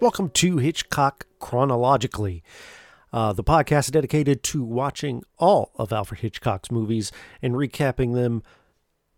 Welcome 0.00 0.28
to 0.34 0.58
Hitchcock 0.58 1.26
Chronologically, 1.38 2.42
uh, 3.12 3.32
the 3.32 3.42
podcast 3.42 3.90
dedicated 3.90 4.42
to 4.42 4.62
watching 4.62 5.22
all 5.38 5.72
of 5.76 5.92
Alfred 5.94 6.20
Hitchcock's 6.20 6.70
movies 6.70 7.10
and 7.40 7.54
recapping 7.54 8.12
them 8.12 8.42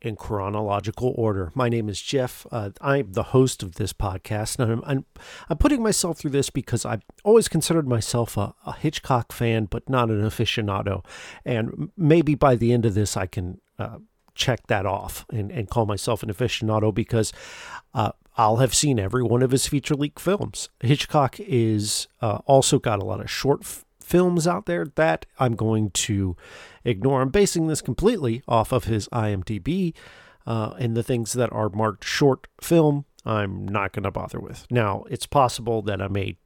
in 0.07 0.15
chronological 0.15 1.13
order. 1.17 1.51
My 1.55 1.69
name 1.69 1.89
is 1.89 2.01
Jeff. 2.01 2.47
Uh, 2.53 2.71
I'm 2.81 3.13
the 3.13 3.25
host 3.25 3.63
of 3.65 3.75
this 3.75 3.93
podcast, 3.93 4.59
and 4.59 4.73
I'm, 4.73 4.83
I'm, 4.87 5.05
I'm, 5.51 5.59
putting 5.59 5.83
myself 5.83 6.19
through 6.19 6.31
this 6.31 6.49
because 6.49 6.85
I've 6.85 7.03
always 7.25 7.49
considered 7.49 7.89
myself 7.89 8.37
a, 8.37 8.55
a, 8.65 8.73
Hitchcock 8.75 9.33
fan, 9.33 9.65
but 9.65 9.89
not 9.91 10.09
an 10.09 10.23
aficionado. 10.23 11.05
And 11.45 11.91
maybe 11.97 12.37
by 12.37 12.55
the 12.55 12.73
end 12.73 12.87
of 12.87 12.95
this, 12.95 13.17
I 13.17 13.27
can 13.27 13.61
uh, 13.81 13.99
check 14.37 14.69
that 14.69 14.87
off 14.87 15.27
and, 15.31 15.51
and 15.51 15.69
call 15.69 15.87
myself 15.87 16.23
an 16.23 16.33
aficionado 16.33 16.95
because 16.95 17.33
uh, 17.93 18.13
I'll 18.37 18.59
have 18.59 18.75
seen 18.75 19.01
every 19.01 19.25
one 19.25 19.43
of 19.43 19.51
his 19.51 19.67
feature 19.67 19.97
length 19.97 20.23
films. 20.23 20.69
Hitchcock 20.81 21.41
is 21.41 22.07
uh, 22.23 22.39
also 22.47 22.79
got 22.79 23.03
a 23.03 23.05
lot 23.05 23.21
of 23.21 23.29
short 23.29 23.65
films 24.07 24.47
out 24.47 24.67
there 24.67 24.87
that 24.95 25.27
I'm 25.39 25.57
going 25.57 25.91
to 25.91 26.37
ignore. 26.85 27.21
I'm 27.21 27.31
basing 27.31 27.67
this 27.67 27.83
completely 27.83 28.43
off 28.47 28.71
of 28.71 28.85
his 28.85 29.09
IMDb, 29.09 29.95
uh, 30.47 30.75
and 30.79 30.97
the 30.97 31.03
things 31.03 31.33
that 31.33 31.53
are 31.53 31.69
marked 31.71 32.05
short 32.05 32.47
film, 32.61 33.05
I'm 33.25 33.67
not 33.67 33.93
going 33.93 34.05
to 34.05 34.13
bother 34.13 34.39
with. 34.39 34.65
Now, 34.71 35.05
it's 35.11 35.27
possible 35.27 35.83
that 35.83 36.01
I 36.01 36.07
may, 36.07 36.37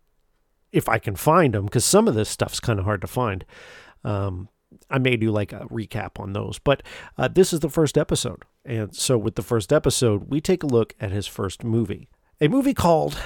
if 0.73 0.89
I 0.89 0.99
can 0.99 1.17
find 1.17 1.53
them, 1.53 1.67
because 1.67 1.85
some 1.85 2.09
of 2.09 2.15
this 2.15 2.31
stuff's 2.31 2.61
kind 2.61 2.79
of 2.79 2.87
hard 2.87 3.03
to 3.03 3.07
find. 3.07 3.45
Um, 4.05 4.49
I 4.89 4.99
may 4.99 5.17
do 5.17 5.31
like 5.31 5.53
a 5.53 5.67
recap 5.67 6.19
on 6.19 6.33
those. 6.33 6.59
But 6.59 6.83
uh, 7.19 7.29
this 7.29 7.53
is 7.53 7.61
the 7.61 7.69
first 7.69 7.99
episode. 7.99 8.45
And 8.65 8.95
so, 8.95 9.19
with 9.19 9.35
the 9.35 9.43
first 9.43 9.71
episode, 9.71 10.31
we 10.31 10.41
take 10.41 10.63
a 10.63 10.67
look 10.69 10.95
at 10.99 11.11
his 11.11 11.27
first 11.27 11.63
movie, 11.63 12.09
a 12.41 12.49
movie 12.49 12.75
called 12.75 13.21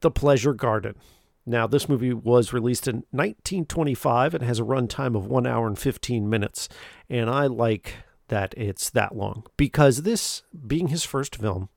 The 0.00 0.10
Pleasure 0.10 0.52
Garden. 0.52 0.96
Now, 1.46 1.66
this 1.66 1.88
movie 1.88 2.12
was 2.12 2.52
released 2.52 2.86
in 2.86 2.96
1925 3.10 4.34
and 4.34 4.44
has 4.44 4.60
a 4.60 4.64
runtime 4.64 5.16
of 5.16 5.26
one 5.26 5.46
hour 5.46 5.66
and 5.66 5.78
15 5.78 6.28
minutes. 6.28 6.68
And 7.08 7.30
I 7.30 7.46
like 7.46 7.94
that 8.28 8.54
it's 8.56 8.90
that 8.90 9.16
long 9.16 9.44
because 9.56 10.02
this, 10.02 10.42
being 10.66 10.88
his 10.88 11.04
first 11.04 11.36
film 11.36 11.68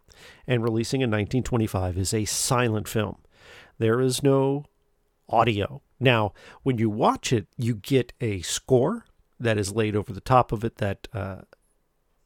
and 0.45 0.63
releasing 0.63 1.01
in 1.01 1.09
1925, 1.09 1.97
is 1.97 2.13
a 2.13 2.25
silent 2.25 2.87
film. 2.87 3.17
There 3.79 3.99
is 3.99 4.21
no 4.21 4.65
audio. 5.29 5.81
Now, 5.99 6.33
when 6.63 6.77
you 6.77 6.89
watch 6.89 7.33
it, 7.33 7.47
you 7.57 7.75
get 7.75 8.13
a 8.21 8.41
score 8.41 9.05
that 9.39 9.57
is 9.57 9.73
laid 9.73 9.95
over 9.95 10.13
the 10.13 10.21
top 10.21 10.51
of 10.51 10.63
it. 10.63 10.77
That 10.77 11.07
uh, 11.13 11.41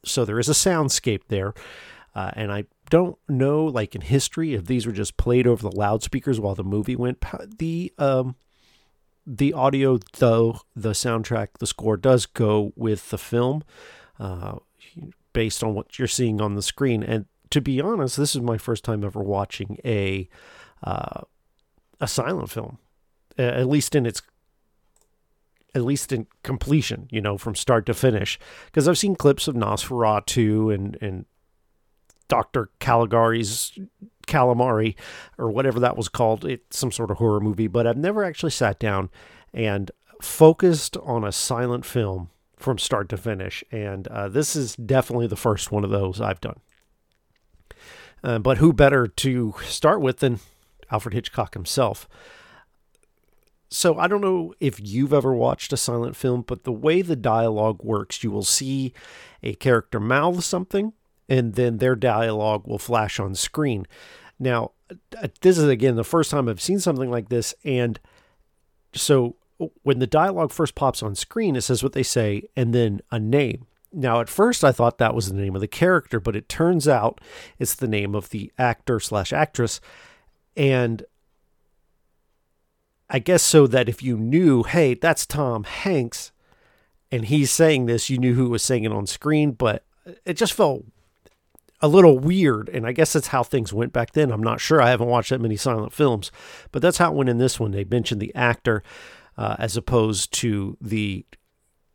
so 0.03 0.25
there 0.25 0.39
is 0.39 0.49
a 0.49 0.53
soundscape 0.53 1.21
there, 1.27 1.53
uh, 2.15 2.31
and 2.33 2.52
I 2.52 2.65
don't 2.89 3.17
know, 3.27 3.66
like 3.66 3.95
in 3.95 4.02
history, 4.02 4.53
if 4.53 4.66
these 4.66 4.85
were 4.85 4.93
just 4.93 5.17
played 5.17 5.47
over 5.47 5.61
the 5.61 5.75
loudspeakers 5.75 6.39
while 6.39 6.55
the 6.55 6.63
movie 6.63 6.95
went. 6.95 7.23
The 7.57 7.93
um, 7.97 8.35
the 9.25 9.53
audio, 9.53 9.99
though, 10.19 10.61
the 10.75 10.91
soundtrack, 10.91 11.49
the 11.59 11.67
score 11.67 11.97
does 11.97 12.25
go 12.25 12.71
with 12.75 13.09
the 13.09 13.17
film, 13.17 13.63
uh, 14.19 14.59
based 15.33 15.63
on 15.63 15.73
what 15.73 15.99
you're 15.99 16.08
seeing 16.08 16.39
on 16.39 16.55
the 16.55 16.61
screen. 16.61 17.03
And 17.03 17.25
to 17.49 17.59
be 17.59 17.81
honest, 17.81 18.15
this 18.15 18.35
is 18.35 18.41
my 18.41 18.58
first 18.58 18.83
time 18.85 19.03
ever 19.03 19.21
watching 19.21 19.77
a 19.83 20.30
uh, 20.83 21.21
a 21.99 22.08
silent 22.08 22.49
film, 22.49 22.77
at 23.38 23.67
least 23.67 23.95
in 23.95 24.05
its 24.05 24.21
at 25.75 25.83
least 25.83 26.11
in 26.11 26.25
completion, 26.43 27.08
you 27.11 27.21
know, 27.21 27.38
from 27.38 27.53
start 27.53 27.85
to 27.85 27.93
finish. 27.93 28.39
Because 28.65 28.88
I've 28.88 28.97
seen 28.97 29.15
clips 29.15 29.47
of 29.47 29.55
Nosferatu 29.55 30.73
and 30.73 30.97
and 31.02 31.25
Doctor 32.28 32.70
Caligari's 32.80 33.78
Calamari 34.28 34.95
or 35.38 35.50
whatever 35.50 35.80
that 35.80 35.98
was 35.98 36.10
called. 36.10 36.45
It's 36.45 36.77
some 36.77 36.92
sort 36.92 37.11
of 37.11 37.17
horror 37.17 37.39
movie, 37.39 37.67
but 37.67 37.88
I've 37.88 37.98
never 37.98 38.23
actually 38.23 38.52
sat 38.52 38.80
down 38.80 39.10
and 39.54 39.89
focused 40.21 40.98
on 40.98 41.23
a 41.23 41.32
silent 41.32 41.86
film 41.86 42.30
from 42.58 42.77
start 42.77 43.10
to 43.10 43.17
finish. 43.17 43.64
And 43.71 44.08
uh, 44.08 44.30
this 44.30 44.55
is 44.55 44.76
definitely 44.76 45.27
the 45.27 45.36
first 45.36 45.71
one 45.71 45.83
of 45.83 45.89
those 45.89 46.20
I've 46.20 46.42
done. 46.42 46.60
Uh, 48.23 48.39
but 48.39 48.58
who 48.58 48.73
better 48.73 49.08
to 49.08 49.55
start 49.64 50.02
with 50.02 50.20
than 50.20 50.39
Alfred 50.92 51.14
Hitchcock 51.14 51.54
himself? 51.54 52.08
So 53.70 53.98
I 53.98 54.08
don't 54.08 54.21
know 54.21 54.54
if 54.59 54.80
you've 54.80 55.14
ever 55.14 55.33
watched 55.33 55.73
a 55.73 55.77
silent 55.77 56.15
film, 56.15 56.42
but 56.42 56.64
the 56.64 56.71
way 56.71 57.02
the 57.02 57.15
dialogue 57.15 57.83
works, 57.83 58.23
you 58.23 58.32
will 58.32 58.44
see 58.44 58.94
a 59.44 59.54
character 59.55 59.99
mouth 59.99 60.44
something 60.44 60.94
and 61.30 61.55
then 61.55 61.77
their 61.77 61.95
dialogue 61.95 62.67
will 62.67 62.80
flash 62.80 63.20
on 63.20 63.36
screen. 63.36 63.86
Now, 64.39 64.71
uh, 64.89 65.27
this 65.42 65.58
is 65.58 65.67
again 65.67 65.95
the 65.95 66.04
first 66.04 66.32
time 66.32 66.48
I've 66.48 66.61
seen 66.61 66.80
something 66.80 67.10
like 67.10 67.30
this 67.30 67.54
and 67.64 67.99
so 68.93 69.36
when 69.83 69.99
the 69.99 70.08
dialogue 70.08 70.52
first 70.52 70.76
pops 70.76 71.02
on 71.02 71.15
screen, 71.15 71.55
it 71.55 71.61
says 71.61 71.82
what 71.82 71.93
they 71.93 72.04
say 72.04 72.43
and 72.55 72.73
then 72.73 73.02
a 73.11 73.20
name. 73.20 73.65
Now, 73.92 74.20
at 74.21 74.30
first, 74.30 74.64
I 74.64 74.71
thought 74.71 74.98
that 74.98 75.15
was 75.15 75.32
the 75.32 75.39
name 75.39 75.55
of 75.55 75.61
the 75.61 75.67
character, 75.67 76.20
but 76.20 76.36
it 76.36 76.49
turns 76.49 76.88
out 76.88 77.21
it's 77.58 77.73
the 77.73 77.88
name 77.88 78.14
of 78.14 78.30
the 78.30 78.52
actor 78.58 78.99
slash 78.99 79.33
actress. 79.33 79.80
And 80.55 81.04
I 83.09 83.20
guess 83.20 83.42
so 83.42 83.65
that 83.67 83.89
if 83.89 84.04
you 84.04 84.17
knew, 84.17 84.64
hey, 84.64 84.94
that's 84.94 85.26
Tom 85.26 85.64
Hanks, 85.64 86.32
and 87.11 87.26
he's 87.26 87.52
saying 87.52 87.86
this, 87.86 88.09
you 88.09 88.17
knew 88.17 88.33
who 88.33 88.49
was 88.49 88.61
saying 88.61 88.83
it 88.83 88.92
on 88.92 89.08
screen, 89.08 89.52
but 89.52 89.86
it 90.26 90.33
just 90.33 90.54
felt 90.54 90.86
a 91.82 91.88
little 91.88 92.17
weird. 92.17 92.70
And 92.70 92.86
I 92.86 92.92
guess 92.92 93.14
that's 93.14 93.27
how 93.27 93.43
things 93.43 93.73
went 93.73 93.93
back 93.93 94.14
then. 94.14 94.32
I'm 94.32 94.43
not 94.43 94.60
sure. 94.60 94.82
I 94.82 94.89
haven't 94.89 95.08
watched 95.08 95.30
that 95.30 95.42
many 95.42 95.55
silent 95.55 95.93
films, 95.93 96.32
but 96.71 96.82
that's 96.82 96.98
how 96.98 97.11
it 97.11 97.15
went 97.15 97.30
in 97.30 97.38
this 97.38 97.60
one. 97.60 97.71
They 97.71 97.83
mentioned 97.83 98.21
the 98.21 98.33
actor 98.36 98.83
uh, 99.38 99.55
as 99.60 99.77
opposed 99.77 100.33
to 100.33 100.77
the 100.82 101.26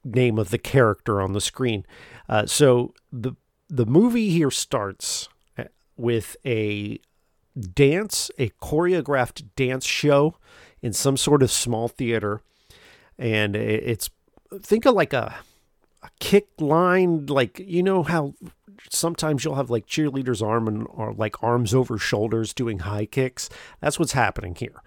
name 0.05 0.39
of 0.39 0.51
the 0.51 0.59
character 0.59 1.21
on 1.21 1.33
the 1.33 1.41
screen. 1.41 1.85
Uh, 2.29 2.47
so 2.47 2.95
the 3.13 3.33
the 3.69 3.87
movie 3.87 4.29
here 4.29 4.51
starts 4.51 5.29
uh, 5.57 5.65
with 5.97 6.37
a 6.45 7.01
dance, 7.75 8.31
a 8.39 8.51
choreographed 8.61 9.45
dance 9.57 9.87
show 9.87 10.37
in 10.83 10.93
some 10.93 11.17
sort 11.17 11.43
of 11.43 11.51
small 11.51 11.89
theater, 11.89 12.41
and 13.19 13.57
it's 13.57 14.11
think 14.63 14.85
of 14.85 14.95
like 14.95 15.13
a 15.13 15.35
a 16.03 16.11
kick 16.19 16.49
line, 16.59 17.27
like 17.27 17.61
you 17.61 17.83
know 17.83 18.03
how 18.03 18.35
sometimes 18.91 19.45
you'll 19.45 19.55
have 19.55 19.71
like 19.71 19.87
cheerleaders 19.87 20.47
arm 20.47 20.69
and 20.69 20.87
or 20.91 21.13
like 21.13 21.43
arms 21.43 21.75
over 21.75 21.99
shoulders 21.99 22.53
doing 22.53 22.81
high 22.81 23.07
kicks. 23.07 23.49
That's 23.81 23.99
what's 23.99 24.13
happening 24.13 24.55
here. 24.55 24.83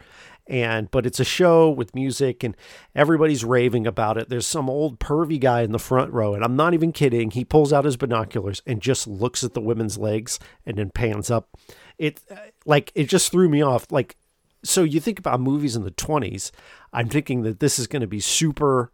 And 0.48 0.92
but 0.92 1.06
it's 1.06 1.20
a 1.20 1.26
show 1.26 1.70
with 1.72 1.96
music 1.96 2.44
and 2.44 2.56
everybody's 2.94 3.44
raving 3.44 3.88
about 3.88 4.18
it. 4.18 4.30
There's 4.30 4.46
some 4.46 4.70
old 4.70 5.00
pervy 5.00 5.40
guy 5.40 5.62
in 5.62 5.72
the 5.72 5.80
front 5.80 6.14
row, 6.14 6.36
and 6.36 6.44
I'm 6.44 6.56
not 6.56 6.76
even 6.76 6.92
kidding. 6.92 7.32
He 7.32 7.44
pulls 7.44 7.74
out 7.74 7.86
his 7.86 7.98
binoculars 7.98 8.62
and 8.68 8.80
just 8.80 9.08
looks 9.08 9.44
at 9.44 9.54
the 9.54 9.62
women's 9.62 9.98
legs 9.98 10.40
and 10.66 10.78
then 10.78 10.92
pans 10.92 11.32
up. 11.32 11.50
It 11.98 12.22
uh, 12.30 12.36
like 12.66 12.92
it 12.94 13.06
just 13.06 13.32
threw 13.32 13.50
me 13.50 13.64
off. 13.64 13.92
Like 13.92 14.18
so 14.64 14.84
you 14.84 15.00
think 15.00 15.20
about 15.20 15.40
movies 15.40 15.76
in 15.76 15.84
the 15.84 15.92
20s, 15.92 16.52
I'm 16.92 17.08
thinking 17.08 17.44
that 17.44 17.60
this 17.60 17.78
is 17.78 17.88
going 17.88 18.02
to 18.02 18.08
be 18.08 18.20
super 18.20 18.92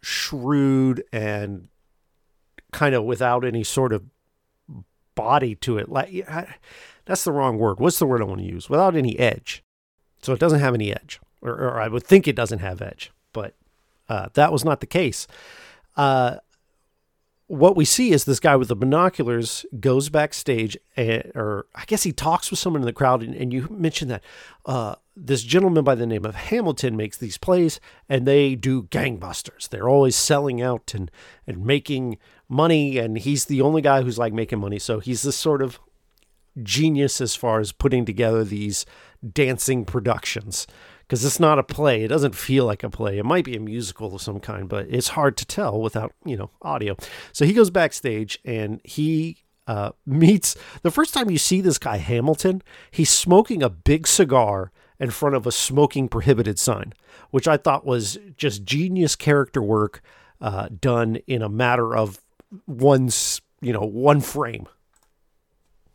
shrewd 0.00 1.04
and 1.12 1.68
kind 2.72 2.94
of 2.94 3.04
without 3.04 3.44
any 3.44 3.64
sort 3.64 3.92
of 3.92 4.04
body 5.18 5.54
to 5.56 5.78
it. 5.78 5.88
Like 5.88 6.10
that's 7.04 7.24
the 7.24 7.32
wrong 7.32 7.58
word. 7.58 7.80
What's 7.80 7.98
the 7.98 8.06
word 8.06 8.22
I 8.22 8.24
want 8.24 8.40
to 8.40 8.46
use? 8.46 8.70
Without 8.70 8.94
any 8.94 9.18
edge. 9.18 9.62
So 10.22 10.32
it 10.32 10.40
doesn't 10.40 10.60
have 10.60 10.74
any 10.74 10.90
edge, 10.92 11.20
or, 11.42 11.52
or 11.52 11.80
I 11.80 11.88
would 11.88 12.04
think 12.04 12.26
it 12.26 12.36
doesn't 12.36 12.58
have 12.58 12.82
edge, 12.82 13.12
but 13.32 13.54
uh, 14.08 14.28
that 14.34 14.52
was 14.52 14.64
not 14.64 14.80
the 14.80 14.86
case. 14.86 15.26
Uh, 15.96 16.38
what 17.48 17.76
we 17.76 17.84
see 17.84 18.10
is 18.12 18.24
this 18.24 18.40
guy 18.40 18.56
with 18.56 18.68
the 18.68 18.76
binoculars 18.76 19.64
goes 19.80 20.10
backstage, 20.10 20.76
and, 20.96 21.32
or 21.34 21.66
I 21.74 21.84
guess 21.86 22.02
he 22.02 22.12
talks 22.12 22.50
with 22.50 22.60
someone 22.60 22.82
in 22.82 22.86
the 22.86 22.92
crowd. 22.92 23.22
And, 23.22 23.34
and 23.34 23.52
you 23.52 23.68
mentioned 23.70 24.10
that 24.10 24.22
uh, 24.66 24.96
this 25.16 25.42
gentleman 25.42 25.82
by 25.82 25.94
the 25.94 26.06
name 26.06 26.26
of 26.26 26.34
Hamilton 26.34 26.96
makes 26.96 27.16
these 27.16 27.38
plays, 27.38 27.80
and 28.08 28.26
they 28.26 28.54
do 28.54 28.82
gangbusters. 28.84 29.68
They're 29.68 29.88
always 29.88 30.14
selling 30.14 30.60
out 30.60 30.92
and 30.94 31.10
and 31.46 31.64
making 31.64 32.18
money, 32.48 32.98
and 32.98 33.18
he's 33.18 33.46
the 33.46 33.60
only 33.60 33.82
guy 33.82 34.02
who's 34.02 34.18
like 34.18 34.32
making 34.32 34.60
money. 34.60 34.78
So 34.78 35.00
he's 35.00 35.22
this 35.22 35.36
sort 35.36 35.62
of 35.62 35.78
genius 36.62 37.20
as 37.20 37.34
far 37.34 37.60
as 37.60 37.72
putting 37.72 38.04
together 38.04 38.44
these 38.44 38.84
dancing 39.32 39.84
productions 39.84 40.66
because 41.08 41.24
it's 41.24 41.40
not 41.40 41.58
a 41.58 41.62
play. 41.62 42.02
It 42.02 42.08
doesn't 42.08 42.34
feel 42.34 42.66
like 42.66 42.82
a 42.82 42.90
play. 42.90 43.18
It 43.18 43.24
might 43.24 43.44
be 43.44 43.56
a 43.56 43.60
musical 43.60 44.14
of 44.14 44.20
some 44.20 44.40
kind, 44.40 44.68
but 44.68 44.86
it's 44.90 45.08
hard 45.08 45.36
to 45.38 45.46
tell 45.46 45.80
without, 45.80 46.12
you 46.24 46.36
know, 46.36 46.50
audio. 46.60 46.96
So 47.32 47.46
he 47.46 47.54
goes 47.54 47.70
backstage 47.70 48.38
and 48.44 48.80
he 48.84 49.44
uh, 49.66 49.92
meets 50.04 50.56
the 50.82 50.90
first 50.90 51.14
time 51.14 51.30
you 51.30 51.38
see 51.38 51.60
this 51.60 51.78
guy, 51.78 51.96
Hamilton, 51.96 52.62
he's 52.90 53.10
smoking 53.10 53.62
a 53.62 53.70
big 53.70 54.06
cigar 54.06 54.70
in 55.00 55.10
front 55.10 55.34
of 55.34 55.46
a 55.46 55.52
smoking 55.52 56.08
prohibited 56.08 56.58
sign, 56.58 56.92
which 57.30 57.48
I 57.48 57.56
thought 57.56 57.86
was 57.86 58.18
just 58.36 58.64
genius 58.64 59.16
character 59.16 59.62
work 59.62 60.02
uh, 60.40 60.68
done 60.80 61.16
in 61.26 61.40
a 61.42 61.48
matter 61.48 61.96
of 61.96 62.20
one's, 62.66 63.40
you 63.60 63.72
know, 63.72 63.80
one 63.82 64.20
frame. 64.20 64.66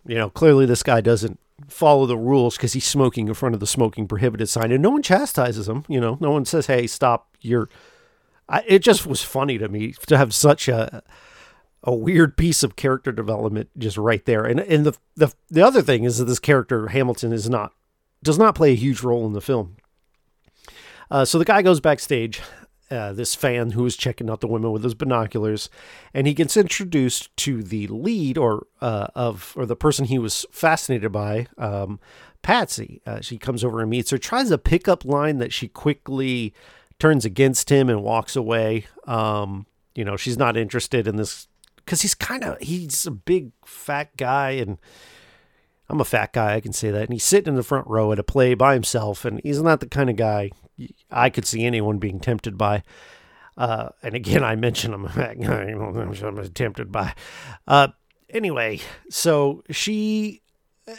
You 0.05 0.15
know, 0.15 0.29
clearly 0.29 0.65
this 0.65 0.83
guy 0.83 1.01
doesn't 1.01 1.39
follow 1.67 2.05
the 2.05 2.17
rules 2.17 2.57
because 2.57 2.73
he's 2.73 2.85
smoking 2.85 3.27
in 3.27 3.33
front 3.33 3.55
of 3.55 3.59
the 3.59 3.67
smoking 3.67 4.07
prohibited 4.07 4.50
sign, 4.50 4.71
and 4.71 4.81
no 4.83 4.89
one 4.89 5.01
chastises 5.01 5.69
him. 5.69 5.85
You 5.88 6.01
know, 6.01 6.17
no 6.19 6.31
one 6.31 6.45
says, 6.45 6.67
"Hey, 6.67 6.88
stop!" 6.88 7.38
You're. 7.41 7.69
I, 8.50 8.63
it 8.67 8.79
just 8.79 9.05
was 9.05 9.23
funny 9.23 9.57
to 9.57 9.69
me 9.69 9.94
to 10.07 10.17
have 10.17 10.33
such 10.33 10.67
a 10.67 11.01
a 11.83 11.94
weird 11.94 12.38
piece 12.38 12.63
of 12.63 12.75
character 12.75 13.11
development 13.11 13.69
just 13.77 13.97
right 13.97 14.25
there. 14.25 14.45
And 14.45 14.59
and 14.59 14.85
the 14.85 14.97
the 15.15 15.33
the 15.49 15.65
other 15.65 15.81
thing 15.81 16.03
is 16.03 16.17
that 16.17 16.25
this 16.25 16.39
character 16.39 16.88
Hamilton 16.88 17.33
is 17.33 17.49
not 17.49 17.73
does 18.21 18.39
not 18.39 18.56
play 18.56 18.71
a 18.71 18.75
huge 18.75 19.01
role 19.01 19.25
in 19.25 19.33
the 19.33 19.41
film. 19.41 19.77
Uh, 21.11 21.25
so 21.25 21.38
the 21.38 21.45
guy 21.45 21.61
goes 21.61 21.79
backstage, 21.79 22.41
uh, 22.94 23.13
this 23.13 23.36
fan 23.36 23.72
who 23.72 23.86
is 23.86 23.98
checking 23.98 24.30
out 24.30 24.42
the 24.42 24.48
women 24.48 24.72
with 24.72 24.84
his 24.84 24.94
binoculars, 24.94 25.69
and 26.13 26.28
he 26.28 26.34
gets 26.34 26.56
introduced 26.56 27.36
to 27.38 27.63
the 27.63 27.88
lead 27.88 28.38
or 28.38 28.68
uh, 28.81 29.07
of 29.16 29.54
or 29.57 29.66
the 29.66 29.75
person 29.75 30.06
he 30.06 30.19
was 30.19 30.45
fascinated 30.51 31.12
by, 31.12 31.48
um, 31.57 32.00
Patsy. 32.42 33.01
Uh, 33.06 33.22
she 33.22 33.38
comes 33.38 33.63
over 33.63 33.81
and 33.81 33.90
meets 33.90 34.12
her, 34.12 34.18
tries 34.18 34.51
a 34.51 34.57
pickup 34.57 35.06
line 35.06 35.38
that 35.40 35.54
she 35.54 35.68
quickly 35.68 36.54
turns 37.00 37.25
against 37.25 37.69
him 37.69 37.90
and 37.90 38.04
walks 38.04 38.36
away. 38.36 38.86
Um, 39.07 39.66
you 39.95 40.06
know, 40.06 40.18
she's 40.18 40.38
not 40.38 40.57
interested 40.57 41.07
in 41.07 41.16
this 41.16 41.48
because 41.78 42.01
he's 42.01 42.16
kind 42.16 42.44
of 42.44 42.60
he's 42.60 43.06
a 43.06 43.12
big 43.12 43.51
fat 43.66 44.16
guy 44.18 44.51
and 44.51 44.78
I'm 45.90 46.01
a 46.01 46.06
fat 46.06 46.34
guy, 46.34 46.56
I 46.56 46.60
can 46.62 46.74
say 46.74 46.92
that. 46.92 47.04
And 47.04 47.13
he's 47.13 47.24
sitting 47.24 47.54
in 47.54 47.56
the 47.56 47.63
front 47.63 47.88
row 47.88 48.12
at 48.12 48.19
a 48.19 48.24
play 48.24 48.54
by 48.54 48.74
himself, 48.74 49.25
and 49.25 49.40
he's 49.44 49.62
not 49.62 49.80
the 49.80 49.88
kind 49.88 50.10
of 50.10 50.16
guy 50.16 50.51
I 51.11 51.29
could 51.29 51.45
see 51.45 51.65
anyone 51.65 51.97
being 51.97 52.19
tempted 52.19 52.57
by. 52.57 52.83
Uh, 53.57 53.89
and 54.01 54.15
again, 54.15 54.43
I 54.43 54.55
mentioned 54.55 54.93
I'm. 54.93 55.05
I'm 55.05 56.49
tempted 56.53 56.91
by. 56.91 57.13
Uh, 57.67 57.89
anyway, 58.29 58.79
so 59.09 59.63
she, 59.69 60.41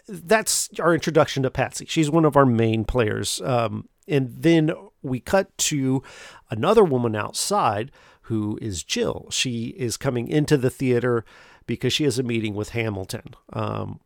that's 0.08 0.68
our 0.78 0.94
introduction 0.94 1.42
to 1.42 1.50
Patsy. 1.50 1.86
She's 1.86 2.10
one 2.10 2.24
of 2.24 2.36
our 2.36 2.46
main 2.46 2.84
players. 2.84 3.40
Um, 3.44 3.88
and 4.06 4.34
then 4.36 4.72
we 5.02 5.20
cut 5.20 5.56
to 5.58 6.02
another 6.50 6.84
woman 6.84 7.16
outside 7.16 7.90
who 8.22 8.58
is 8.62 8.84
Jill. 8.84 9.26
She 9.30 9.74
is 9.76 9.96
coming 9.96 10.28
into 10.28 10.56
the 10.56 10.70
theater 10.70 11.24
because 11.66 11.92
she 11.92 12.04
has 12.04 12.18
a 12.18 12.22
meeting 12.22 12.54
with 12.54 12.70
Hamilton. 12.70 13.34
Um, 13.52 14.00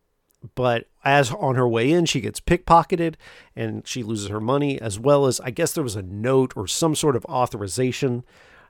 but 0.55 0.88
as 1.05 1.32
on 1.32 1.56
her 1.56 1.69
way 1.69 1.90
in, 1.90 2.05
she 2.05 2.20
gets 2.20 2.40
pickpocketed 2.40 3.14
and 3.56 3.87
she 3.87 4.02
loses 4.02 4.29
her 4.29 4.40
money, 4.40 4.81
as 4.81 4.99
well 4.99 5.26
as 5.26 5.40
I 5.40 5.50
guess 5.50 5.73
there 5.73 5.85
was 5.85 5.96
a 5.96 6.02
note 6.02 6.52
or 6.56 6.67
some 6.67 6.94
sort 6.94 7.17
of 7.17 7.25
authorization, 7.26 8.25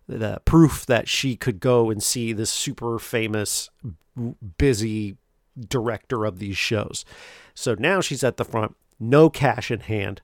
the 0.06 0.40
proof 0.44 0.86
that 0.86 1.08
she 1.08 1.36
could 1.36 1.60
go 1.60 1.90
and 1.90 2.02
see 2.02 2.32
this 2.32 2.50
super 2.50 2.98
famous, 2.98 3.68
busy 4.56 5.16
director 5.68 6.24
of 6.24 6.38
these 6.38 6.56
shows. 6.56 7.04
So 7.54 7.76
now 7.78 8.00
she's 8.00 8.24
at 8.24 8.36
the 8.38 8.44
front, 8.44 8.74
no 8.98 9.28
cash 9.28 9.70
in 9.70 9.80
hand, 9.80 10.22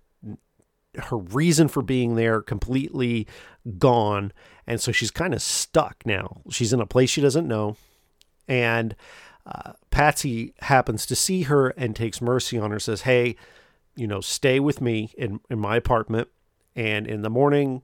her 0.96 1.19
reason 1.19 1.69
for 1.69 1.82
being 1.82 2.14
there 2.14 2.41
completely 2.41 3.26
gone. 3.79 4.32
And 4.67 4.81
so 4.81 4.93
she's 4.93 5.11
kind 5.11 5.35
of 5.35 5.43
stuck 5.43 6.05
now. 6.06 6.41
She's 6.50 6.73
in 6.73 6.81
a 6.81 6.87
place 6.87 7.11
she 7.11 7.20
doesn't 7.20 7.49
know. 7.49 7.76
And 8.46 8.94
uh, 9.46 9.73
Patsy 9.91 10.55
happens 10.61 11.06
to 11.06 11.17
see 11.17 11.43
her 11.43 11.69
and 11.70 11.94
takes 11.94 12.20
mercy 12.20 12.58
on 12.58 12.70
her, 12.70 12.79
says, 12.79 13.02
Hey, 13.02 13.37
you 13.96 14.06
know, 14.06 14.20
stay 14.20 14.58
with 14.58 14.81
me 14.81 15.12
in, 15.17 15.41
in 15.50 15.58
my 15.58 15.76
apartment. 15.76 16.29
And 16.75 17.06
in 17.06 17.23
the 17.23 17.31
morning, 17.31 17.82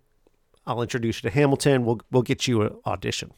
I'll 0.66 0.82
introduce 0.82 1.22
you 1.22 1.30
to 1.30 1.34
Hamilton. 1.34 1.84
We'll, 1.84 2.00
we'll 2.10 2.22
get 2.22 2.48
you 2.48 2.62
an 2.62 2.76
audition. 2.86 3.32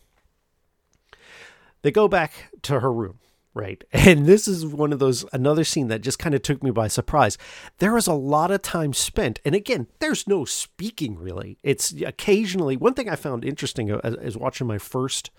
They 1.82 1.90
go 1.90 2.08
back 2.08 2.50
to 2.62 2.80
her 2.80 2.92
room 2.92 3.18
right? 3.54 3.84
And 3.92 4.26
this 4.26 4.48
is 4.48 4.66
one 4.66 4.92
of 4.92 4.98
those, 4.98 5.24
another 5.32 5.64
scene 5.64 5.88
that 5.88 6.00
just 6.00 6.18
kind 6.18 6.34
of 6.34 6.42
took 6.42 6.62
me 6.62 6.70
by 6.70 6.88
surprise. 6.88 7.38
There 7.78 7.94
was 7.94 8.06
a 8.06 8.14
lot 8.14 8.50
of 8.50 8.62
time 8.62 8.92
spent. 8.92 9.40
And 9.44 9.54
again, 9.54 9.86
there's 10.00 10.26
no 10.26 10.44
speaking 10.44 11.18
really. 11.18 11.58
It's 11.62 11.92
occasionally, 11.92 12.76
one 12.76 12.94
thing 12.94 13.08
I 13.08 13.16
found 13.16 13.44
interesting 13.44 13.90
as, 13.90 14.14
as 14.14 14.36
watching 14.36 14.66
my 14.66 14.78
first 14.78 15.30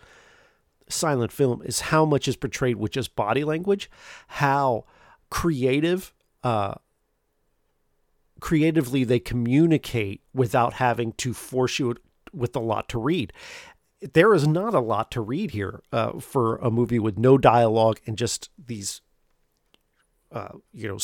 silent 0.90 1.32
film 1.32 1.62
is 1.64 1.82
how 1.82 2.06
much 2.06 2.28
is 2.28 2.36
portrayed 2.36 2.78
with 2.78 2.92
just 2.92 3.16
body 3.16 3.44
language, 3.44 3.90
how 4.28 4.86
creative, 5.30 6.14
uh, 6.44 6.76
creatively 8.40 9.04
they 9.04 9.20
communicate 9.20 10.22
without 10.34 10.74
having 10.74 11.14
to 11.14 11.34
force 11.34 11.80
you 11.80 11.96
with 12.34 12.56
a 12.56 12.60
lot 12.60 12.90
to 12.90 13.00
read 13.00 13.32
there 14.12 14.34
is 14.34 14.48
not 14.48 14.74
a 14.74 14.80
lot 14.80 15.12
to 15.12 15.22
read 15.22 15.52
here 15.52 15.82
uh, 15.92 16.20
for 16.20 16.58
a 16.58 16.70
movie 16.70 17.00
with 17.00 17.18
no 17.18 17.38
dialogue 17.38 18.00
and 18.06 18.18
just 18.18 18.50
these, 18.58 19.02
uh, 20.32 20.50
you 20.74 20.88
know, 20.88 20.98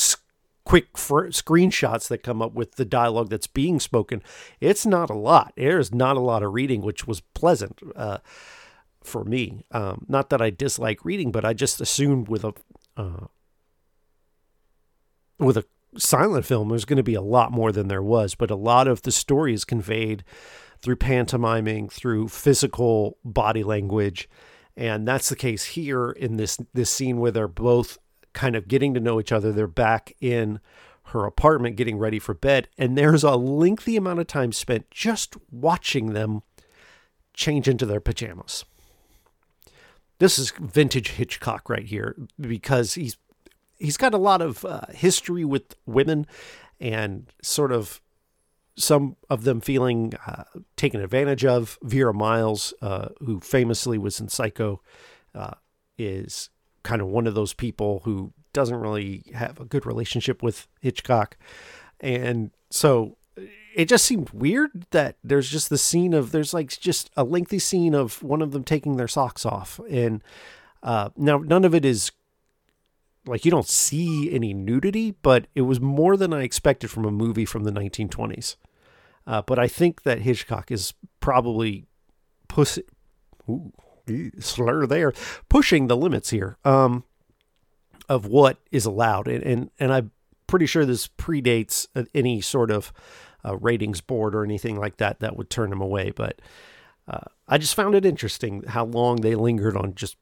quick 0.64 0.92
screenshots 0.92 2.08
that 2.08 2.22
come 2.22 2.42
up 2.42 2.52
with 2.52 2.76
the 2.76 2.84
dialogue 2.84 3.30
that's 3.30 3.46
being 3.46 3.80
spoken. 3.80 4.22
It's 4.60 4.84
not 4.84 5.08
a 5.08 5.14
lot. 5.14 5.54
There's 5.56 5.94
not 5.94 6.16
a 6.16 6.20
lot 6.20 6.42
of 6.42 6.52
reading, 6.52 6.82
which 6.82 7.06
was 7.06 7.20
pleasant 7.20 7.80
uh, 7.96 8.18
for 9.02 9.24
me. 9.24 9.64
Um, 9.70 10.04
not 10.08 10.30
that 10.30 10.42
I 10.42 10.50
dislike 10.50 11.04
reading, 11.04 11.32
but 11.32 11.44
I 11.44 11.52
just 11.54 11.80
assumed 11.80 12.28
with 12.28 12.44
a 12.44 12.52
uh, 12.96 13.26
with 15.38 15.56
a 15.56 15.64
silent 15.96 16.44
film, 16.44 16.68
there's 16.68 16.84
going 16.84 16.98
to 16.98 17.02
be 17.02 17.14
a 17.14 17.22
lot 17.22 17.50
more 17.50 17.72
than 17.72 17.88
there 17.88 18.02
was. 18.02 18.34
But 18.34 18.50
a 18.50 18.56
lot 18.56 18.86
of 18.86 19.02
the 19.02 19.12
story 19.12 19.54
is 19.54 19.64
conveyed 19.64 20.24
through 20.80 20.96
pantomiming, 20.96 21.88
through 21.88 22.28
physical 22.28 23.18
body 23.24 23.62
language. 23.62 24.28
And 24.76 25.06
that's 25.06 25.28
the 25.28 25.36
case 25.36 25.64
here 25.64 26.10
in 26.10 26.36
this 26.36 26.58
this 26.72 26.90
scene 26.90 27.18
where 27.18 27.30
they're 27.30 27.48
both 27.48 27.98
kind 28.32 28.54
of 28.54 28.68
getting 28.68 28.94
to 28.94 29.00
know 29.00 29.20
each 29.20 29.32
other. 29.32 29.52
They're 29.52 29.66
back 29.66 30.14
in 30.20 30.60
her 31.06 31.24
apartment 31.24 31.76
getting 31.76 31.98
ready 31.98 32.18
for 32.18 32.34
bed, 32.34 32.68
and 32.78 32.96
there's 32.96 33.24
a 33.24 33.34
lengthy 33.34 33.96
amount 33.96 34.20
of 34.20 34.28
time 34.28 34.52
spent 34.52 34.90
just 34.90 35.36
watching 35.50 36.12
them 36.12 36.42
change 37.34 37.66
into 37.66 37.84
their 37.84 38.00
pajamas. 38.00 38.64
This 40.20 40.38
is 40.38 40.52
vintage 40.60 41.12
Hitchcock 41.12 41.70
right 41.70 41.86
here 41.86 42.14
because 42.38 42.92
he's 42.92 43.16
he's 43.78 43.96
got 43.96 44.12
a 44.12 44.18
lot 44.18 44.42
of 44.42 44.66
uh, 44.66 44.82
history 44.90 45.46
with 45.46 45.74
women 45.86 46.26
and 46.78 47.32
sort 47.42 47.72
of 47.72 48.02
some 48.76 49.16
of 49.30 49.44
them 49.44 49.62
feeling 49.62 50.12
uh, 50.26 50.44
taken 50.76 51.00
advantage 51.00 51.46
of. 51.46 51.78
Vera 51.82 52.12
Miles, 52.12 52.74
uh, 52.82 53.08
who 53.20 53.40
famously 53.40 53.96
was 53.96 54.20
in 54.20 54.28
Psycho, 54.28 54.82
uh, 55.34 55.54
is 55.96 56.50
kind 56.82 57.00
of 57.00 57.08
one 57.08 57.26
of 57.26 57.34
those 57.34 57.54
people 57.54 58.02
who 58.04 58.34
doesn't 58.52 58.76
really 58.76 59.24
have 59.34 59.58
a 59.58 59.64
good 59.64 59.86
relationship 59.86 60.42
with 60.42 60.68
Hitchcock. 60.82 61.38
And 61.98 62.50
so 62.68 63.16
it 63.74 63.88
just 63.88 64.04
seemed 64.04 64.30
weird 64.30 64.86
that 64.90 65.16
there's 65.22 65.48
just 65.48 65.70
the 65.70 65.78
scene 65.78 66.14
of, 66.14 66.32
there's 66.32 66.54
like 66.54 66.68
just 66.80 67.10
a 67.16 67.24
lengthy 67.24 67.58
scene 67.58 67.94
of 67.94 68.22
one 68.22 68.42
of 68.42 68.52
them 68.52 68.64
taking 68.64 68.96
their 68.96 69.08
socks 69.08 69.46
off. 69.46 69.80
And 69.88 70.22
uh, 70.82 71.10
now 71.16 71.38
none 71.38 71.64
of 71.64 71.74
it 71.74 71.84
is 71.84 72.12
like 73.26 73.44
you 73.44 73.50
don't 73.50 73.68
see 73.68 74.32
any 74.32 74.54
nudity, 74.54 75.14
but 75.22 75.46
it 75.54 75.62
was 75.62 75.80
more 75.80 76.16
than 76.16 76.32
I 76.32 76.42
expected 76.42 76.90
from 76.90 77.04
a 77.04 77.10
movie 77.10 77.44
from 77.44 77.64
the 77.64 77.72
1920s. 77.72 78.56
Uh, 79.26 79.42
but 79.42 79.58
I 79.58 79.68
think 79.68 80.02
that 80.02 80.20
Hitchcock 80.20 80.70
is 80.70 80.94
probably 81.20 81.84
push, 82.48 82.78
ooh, 83.48 83.72
slur 84.38 84.86
there, 84.86 85.12
pushing 85.48 85.86
the 85.86 85.96
limits 85.96 86.30
here 86.30 86.56
um, 86.64 87.04
of 88.08 88.26
what 88.26 88.58
is 88.72 88.86
allowed, 88.86 89.28
and 89.28 89.44
and, 89.44 89.70
and 89.78 89.92
I'm 89.92 90.10
pretty 90.46 90.66
sure 90.66 90.84
this 90.84 91.06
predates 91.06 91.86
any 92.12 92.40
sort 92.40 92.70
of 92.70 92.92
uh, 93.44 93.56
ratings 93.56 94.00
board 94.00 94.34
or 94.34 94.44
anything 94.44 94.76
like 94.76 94.96
that 94.98 95.20
that 95.20 95.36
would 95.36 95.50
turn 95.50 95.72
him 95.72 95.80
away. 95.80 96.10
But 96.10 96.40
uh, 97.08 97.28
I 97.48 97.58
just 97.58 97.74
found 97.74 97.94
it 97.94 98.04
interesting 98.04 98.62
how 98.68 98.84
long 98.84 99.16
they 99.16 99.34
lingered 99.34 99.76
on 99.76 99.94
just 99.94 100.16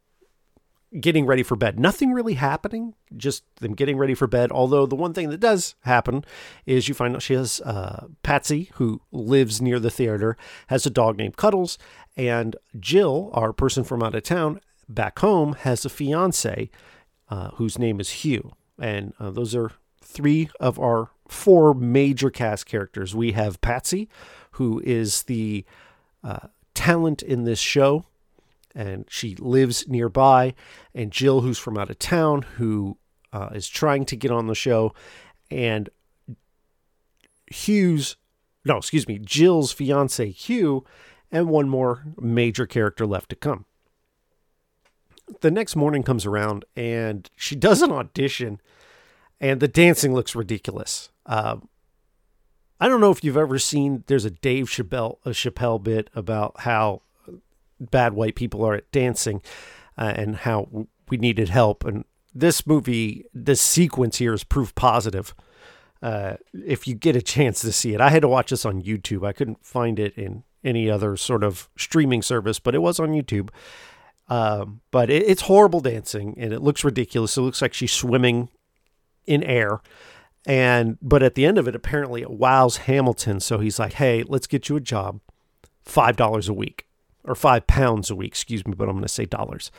getting 1.01 1.27
ready 1.27 1.43
for 1.43 1.57
bed. 1.57 1.79
Nothing 1.79 2.13
really 2.13 2.35
happening, 2.35 2.95
just 3.17 3.45
them 3.57 3.75
getting 3.75 3.99
ready 3.99 4.15
for 4.15 4.27
bed. 4.27 4.51
Although 4.51 4.87
the 4.87 4.97
one 4.97 5.13
thing 5.13 5.29
that 5.31 5.41
does 5.41 5.75
happen 5.83 6.25
is 6.65 6.89
you 6.89 6.95
find 6.95 7.15
out 7.15 7.23
she 7.23 7.35
has 7.35 7.61
uh, 7.61 8.07
Patsy, 8.23 8.71
who 8.75 9.01
lives 9.13 9.61
near 9.61 9.79
the 9.79 9.91
theater, 9.91 10.37
has 10.69 10.87
a 10.87 10.91
dog 10.91 11.19
named 11.19 11.37
Cuddles, 11.37 11.79
and 12.17 12.57
Jill, 12.79 13.31
our 13.35 13.53
person 13.53 13.85
from 13.85 14.03
out 14.03 14.15
of 14.15 14.23
town, 14.23 14.61
back 14.89 15.19
home, 15.19 15.53
has 15.55 15.85
a 15.85 15.91
fiance 15.91 16.71
uh, 17.29 17.51
whose 17.55 17.79
name 17.79 18.01
is 18.01 18.11
Hugh. 18.11 18.53
And 18.81 19.13
uh, 19.21 19.31
those 19.31 19.55
are 19.55 19.73
three 20.03 20.49
of 20.59 20.79
our 20.79 21.11
four 21.29 21.75
major 21.75 22.31
cast 22.31 22.67
characters. 22.67 23.15
We 23.15 23.33
have 23.33 23.61
Patsy, 23.61 24.09
who 24.53 24.81
is 24.85 25.25
the 25.25 25.65
uh, 26.25 26.49
talent 26.75 27.23
in 27.23 27.45
this 27.45 27.61
show 27.61 28.05
and 28.75 29.07
she 29.09 29.35
lives 29.37 29.89
nearby. 29.89 30.55
And 30.95 31.11
Jill, 31.11 31.41
who's 31.41 31.59
from 31.59 31.77
out 31.77 31.91
of 31.91 31.99
town, 31.99 32.43
who 32.43 32.97
uh, 33.33 33.51
is 33.53 33.69
trying 33.69 34.05
to 34.07 34.17
get 34.17 34.31
on 34.31 34.47
the 34.47 34.55
show, 34.55 34.95
and 35.51 35.89
Hugh's, 37.51 38.17
no, 38.65 38.77
excuse 38.77 39.09
me, 39.09 39.19
Jill's 39.19 39.73
fiance 39.73 40.31
Hugh 40.31 40.85
and 41.31 41.49
one 41.49 41.69
more 41.69 42.05
major 42.21 42.67
character 42.67 43.05
left 43.07 43.31
to 43.31 43.37
come. 43.37 43.65
The 45.41 45.51
next 45.51 45.77
morning 45.77 46.03
comes 46.03 46.25
around 46.25 46.65
and 46.77 47.29
she 47.37 47.57
does 47.57 47.83
an 47.83 47.91
audition, 47.91 48.61
and 49.41 49.61
the 49.61 49.69
dancing 49.69 50.15
looks 50.15 50.37
ridiculous. 50.37 51.11
Uh, 51.29 51.57
I 52.81 52.89
don't 52.89 53.01
know 53.01 53.11
if 53.11 53.23
you've 53.23 53.37
ever 53.37 53.59
seen. 53.59 54.05
There's 54.07 54.25
a 54.25 54.31
Dave 54.31 54.67
Chappelle 54.67 55.19
a 55.25 55.31
Chappelle 55.31 55.83
bit 55.83 56.11
about 56.15 56.61
how 56.61 57.03
bad 57.79 58.15
white 58.15 58.35
people 58.35 58.65
are 58.65 58.75
at 58.75 58.91
dancing, 58.91 59.43
uh, 59.97 60.13
and 60.17 60.37
how 60.37 60.87
we 61.09 61.17
needed 61.17 61.49
help. 61.49 61.85
And 61.85 62.05
this 62.35 62.67
movie, 62.67 63.25
this 63.35 63.61
sequence 63.61 64.19
here 64.19 64.33
is 64.33 64.45
proof 64.45 64.75
positive. 64.75 65.35
Uh, 66.01 66.37
if 66.53 66.87
you 66.87 66.95
get 66.95 67.17
a 67.17 67.23
chance 67.23 67.61
to 67.61 67.73
see 67.73 67.95
it, 67.95 68.01
I 68.01 68.11
had 68.11 68.23
to 68.23 68.29
watch 68.29 68.51
this 68.51 68.65
on 68.65 68.83
YouTube. 68.83 69.27
I 69.27 69.33
couldn't 69.33 69.65
find 69.65 69.99
it 69.99 70.17
in 70.17 70.45
any 70.65 70.89
other 70.89 71.17
sort 71.17 71.43
of 71.43 71.69
streaming 71.77 72.23
service, 72.23 72.61
but 72.61 72.75
it 72.75 72.79
was 72.79 73.01
on 73.01 73.11
YouTube. 73.11 73.51
Um, 74.29 74.81
but 74.91 75.11
it, 75.11 75.25
it's 75.27 75.43
horrible 75.43 75.81
dancing, 75.81 76.35
and 76.39 76.53
it 76.53 76.63
looks 76.63 76.85
ridiculous. 76.85 77.37
It 77.37 77.43
looks 77.43 77.63
like 77.63 77.75
she's 77.75 77.93
swimming 77.93 78.51
in 79.27 79.43
air 79.43 79.81
and 80.49 80.97
but 81.03 81.23
at 81.23 81.35
the 81.35 81.45
end 81.45 81.59
of 81.59 81.69
it, 81.69 81.77
apparently 81.77 82.23
it 82.23 82.31
wows 82.31 82.79
Hamilton. 82.79 83.39
So 83.39 83.59
he's 83.59 83.79
like, 83.79 83.93
"Hey, 83.93 84.25
let's 84.27 84.47
get 84.47 84.71
you 84.71 84.77
a 84.77 84.81
job, 84.81 85.21
five 85.85 86.17
dollars 86.17 86.49
a 86.49 86.55
week, 86.55 86.87
or 87.23 87.35
five 87.35 87.67
pounds 87.67 88.11
a 88.11 88.17
week, 88.17 88.29
excuse 88.33 88.67
me, 88.67 88.73
but 88.75 88.89
I'm 88.89 88.95
going 88.95 89.03
to 89.03 89.09
say 89.09 89.27
dollars." 89.27 89.71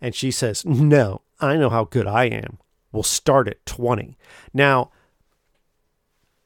And 0.00 0.14
she 0.14 0.30
says, 0.30 0.64
"No, 0.64 1.22
I 1.40 1.56
know 1.56 1.70
how 1.70 1.84
good 1.84 2.06
I 2.06 2.26
am. 2.26 2.58
We'll 2.92 3.02
start 3.02 3.48
at 3.48 3.66
20." 3.66 4.16
Now, 4.54 4.92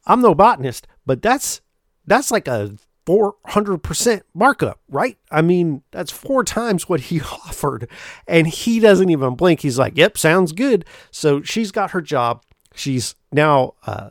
I'm 0.06 0.22
no 0.22 0.34
botanist, 0.34 0.86
but 1.04 1.20
that's 1.20 1.60
that's 2.06 2.30
like 2.30 2.48
a 2.48 2.76
400% 3.06 4.22
markup, 4.32 4.80
right? 4.88 5.18
I 5.30 5.42
mean, 5.42 5.82
that's 5.90 6.10
four 6.10 6.44
times 6.44 6.88
what 6.88 7.02
he 7.02 7.20
offered. 7.46 7.88
And 8.26 8.46
he 8.46 8.80
doesn't 8.80 9.10
even 9.10 9.34
blink. 9.34 9.60
He's 9.60 9.78
like, 9.78 9.96
yep, 9.96 10.16
sounds 10.16 10.52
good. 10.52 10.84
So 11.10 11.42
she's 11.42 11.70
got 11.70 11.90
her 11.92 12.00
job. 12.00 12.42
She's 12.76 13.14
now 13.32 13.74
uh, 13.86 14.10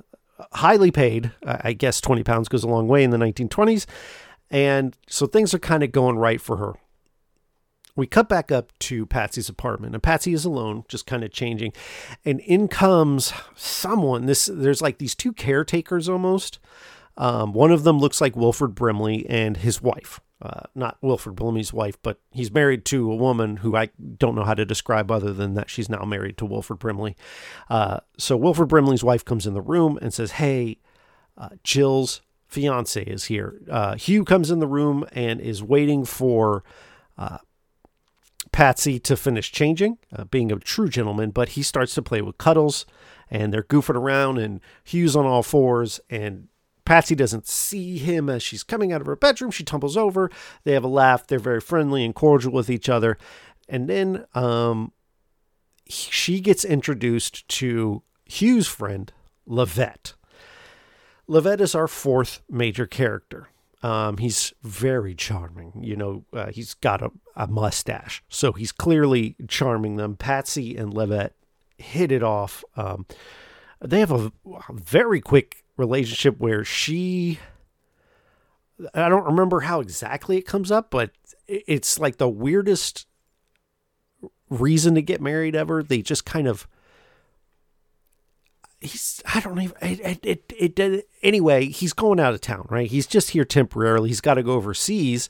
highly 0.54 0.92
paid. 0.92 1.32
I 1.46 1.74
guess 1.74 2.02
20 2.02 2.24
pounds 2.24 2.50
goes 2.50 2.64
a 2.64 2.68
long 2.68 2.88
way 2.88 3.04
in 3.04 3.12
the 3.12 3.18
1920s. 3.18 3.86
And 4.50 4.98
so 5.08 5.26
things 5.26 5.54
are 5.54 5.60
kind 5.60 5.84
of 5.84 5.92
going 5.92 6.18
right 6.18 6.42
for 6.42 6.58
her. 6.58 6.74
We 7.96 8.08
cut 8.08 8.28
back 8.28 8.52
up 8.52 8.78
to 8.80 9.06
Patsy's 9.06 9.48
apartment, 9.48 9.94
and 9.94 10.04
Patsy 10.04 10.34
is 10.34 10.44
alone, 10.44 10.84
just 10.90 11.06
kind 11.06 11.24
of 11.24 11.32
changing. 11.32 11.72
And 12.26 12.42
in 12.42 12.68
comes 12.68 13.32
someone. 13.56 14.26
This 14.26 14.50
there's 14.52 14.82
like 14.82 14.98
these 14.98 15.16
two 15.16 15.32
caretakers 15.32 16.10
almost. 16.10 16.60
Um, 17.16 17.54
one 17.54 17.72
of 17.72 17.84
them 17.84 18.00
looks 18.00 18.20
like 18.20 18.36
Wilford 18.36 18.76
Brimley 18.76 19.26
and 19.30 19.56
his 19.56 19.82
wife 19.82 20.20
uh, 20.42 20.62
not 20.76 20.98
Wilford 21.02 21.36
Brimley's 21.36 21.72
wife, 21.72 21.98
but 22.02 22.20
he's 22.32 22.52
married 22.52 22.84
to 22.86 23.12
a 23.12 23.16
woman 23.16 23.58
who 23.58 23.76
I 23.76 23.90
don't 24.18 24.36
know 24.36 24.44
how 24.44 24.54
to 24.54 24.66
describe 24.66 25.10
other 25.10 25.34
than 25.34 25.54
that 25.54 25.70
she's 25.70 25.90
now 25.90 26.04
married 26.04 26.38
to 26.38 26.46
Wilford 26.46 26.80
Brimley. 26.80 27.16
Uh, 27.70 28.02
so 28.18 28.36
Wilford 28.36 28.68
Brimley's 28.68 29.04
wife 29.04 29.24
comes 29.24 29.48
in 29.48 29.54
the 29.54 29.62
room 29.62 29.98
and 30.02 30.14
says, 30.14 30.32
Hey, 30.32 30.80
uh, 31.38 31.50
Jill's 31.64 32.22
fiance 32.48 33.02
is 33.02 33.26
here. 33.26 33.62
Uh, 33.70 33.96
Hugh 33.96 34.26
comes 34.26 34.52
in 34.52 34.60
the 34.60 34.68
room 34.68 35.06
and 35.14 35.40
is 35.40 35.64
waiting 35.64 36.04
for 36.04 36.64
uh, 37.18 37.38
Patsy 38.52 39.00
to 39.00 39.18
finish 39.18 39.52
changing, 39.52 39.98
being 40.32 40.52
a 40.52 40.58
true 40.58 40.88
gentleman, 40.88 41.32
but 41.32 41.50
he 41.50 41.64
starts 41.64 41.94
to 41.96 42.02
play 42.02 42.22
with 42.22 42.38
Cuddles 42.38 42.86
and 43.30 43.54
they're 43.54 43.64
goofing 43.64 43.96
around 43.96 44.38
and 44.38 44.62
Hugh's 44.84 45.16
on 45.16 45.26
all 45.26 45.44
fours 45.44 46.00
and 46.10 46.48
Patsy 46.86 47.16
doesn't 47.16 47.48
see 47.48 47.98
him 47.98 48.30
as 48.30 48.44
she's 48.44 48.64
coming 48.64 48.94
out 48.94 49.02
of 49.02 49.08
her 49.08 49.16
bedroom. 49.16 49.52
She 49.52 49.64
tumbles 49.64 49.98
over. 49.98 50.30
They 50.64 50.74
have 50.74 50.84
a 50.84 50.90
laugh. 50.90 51.26
They're 51.28 51.40
very 51.40 51.62
friendly 51.62 52.06
and 52.06 52.14
cordial 52.14 52.52
with 52.52 52.70
each 52.70 52.88
other. 52.90 53.18
And 53.68 53.90
then 53.90 54.26
um, 54.36 54.92
she 55.88 56.40
gets 56.40 56.64
introduced 56.64 57.48
to 57.50 58.04
Hugh's 58.26 58.68
friend, 58.68 59.12
Lavette. 59.48 60.14
Lavette 61.28 61.62
is 61.62 61.74
our 61.74 61.88
fourth 61.88 62.42
major 62.50 62.86
character. 62.86 63.50
Um, 63.82 64.18
he's 64.18 64.54
very 64.64 65.14
charming. 65.14 65.74
You 65.82 65.96
know, 65.96 66.26
uh, 66.34 66.52
he's 66.52 66.76
got 66.76 67.02
a, 67.02 67.12
a 67.36 67.48
mustache. 67.48 68.24
So 68.30 68.52
he's 68.52 68.72
clearly 68.72 69.36
charming 69.48 69.98
them. 69.98 70.16
Patsy 70.16 70.76
and 70.76 70.94
Lavette 70.94 71.34
hit 71.78 72.12
it 72.12 72.24
off. 72.24 72.64
Um, 72.76 73.06
they 73.82 74.00
have 74.00 74.12
a 74.12 74.32
very 74.72 75.22
quick 75.22 75.65
relationship 75.78 76.40
where 76.40 76.64
she 76.64 77.40
I 78.94 79.08
don't 79.10 79.26
remember 79.26 79.62
how 79.62 79.80
exactly 79.80 80.38
it 80.38 80.46
comes 80.46 80.72
up, 80.72 80.92
but 80.92 81.12
it's 81.48 81.98
like 81.98 82.18
the 82.18 82.30
weirdest 82.30 83.08
reason 84.50 84.96
to 84.96 85.02
get 85.02 85.22
married 85.22 85.56
ever. 85.56 85.82
They 85.82 86.02
just 86.02 86.26
kind 86.26 86.48
of 86.48 86.68
he's 88.82 89.22
I 89.34 89.40
don't 89.40 89.62
even 89.62 89.76
it, 89.82 90.26
it, 90.26 90.52
it, 90.58 90.80
it 90.80 91.10
anyway, 91.24 91.68
he's 91.68 91.94
going 91.94 92.20
out 92.20 92.34
of 92.34 92.42
town, 92.42 92.68
right? 92.70 92.90
He's 92.90 93.08
just 93.08 93.32
here 93.32 93.46
temporarily. 93.46 94.10
He's 94.10 94.22
got 94.22 94.36
to 94.36 94.44
go 94.44 94.54
overseas. 94.54 95.30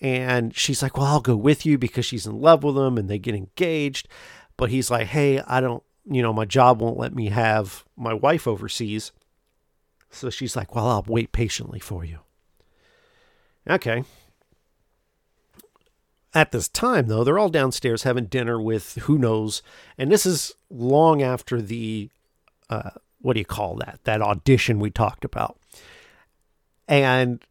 And 0.00 0.56
she's 0.56 0.82
like, 0.82 0.96
"Well, 0.96 1.06
I'll 1.06 1.20
go 1.20 1.36
with 1.36 1.64
you 1.64 1.78
because 1.78 2.04
she's 2.04 2.26
in 2.26 2.40
love 2.40 2.64
with 2.64 2.76
him 2.76 2.98
and 2.98 3.08
they 3.08 3.20
get 3.20 3.36
engaged." 3.36 4.08
But 4.56 4.70
he's 4.70 4.90
like, 4.90 5.06
"Hey, 5.06 5.40
I 5.40 5.60
don't, 5.60 5.82
you 6.04 6.22
know, 6.22 6.32
my 6.32 6.44
job 6.44 6.80
won't 6.80 6.98
let 6.98 7.14
me 7.14 7.28
have 7.28 7.84
my 7.96 8.12
wife 8.12 8.48
overseas." 8.48 9.12
So 10.12 10.30
she's 10.30 10.54
like, 10.54 10.74
Well, 10.74 10.86
I'll 10.86 11.04
wait 11.06 11.32
patiently 11.32 11.80
for 11.80 12.04
you. 12.04 12.20
Okay. 13.68 14.04
At 16.34 16.52
this 16.52 16.68
time, 16.68 17.08
though, 17.08 17.24
they're 17.24 17.38
all 17.38 17.50
downstairs 17.50 18.04
having 18.04 18.26
dinner 18.26 18.60
with 18.60 18.94
who 19.02 19.18
knows. 19.18 19.62
And 19.98 20.10
this 20.10 20.24
is 20.24 20.54
long 20.70 21.22
after 21.22 21.60
the, 21.60 22.08
uh, 22.70 22.90
what 23.20 23.34
do 23.34 23.40
you 23.40 23.44
call 23.44 23.76
that? 23.76 24.00
That 24.04 24.22
audition 24.22 24.78
we 24.78 24.90
talked 24.90 25.26
about. 25.26 25.58
And 26.88 27.44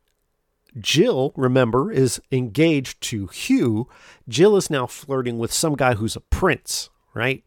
Jill, 0.80 1.32
remember, 1.36 1.91
is 1.91 2.20
engaged 2.32 3.01
to 3.01 3.27
Hugh. 3.27 3.88
Jill 4.27 4.58
is 4.58 4.70
now 4.72 4.88
flirting 4.88 5.38
with 5.38 5.53
some 5.53 5.75
guy 5.75 5.94
who's 5.94 6.15
a 6.15 6.22
prince, 6.22 6.89
right? 7.13 7.44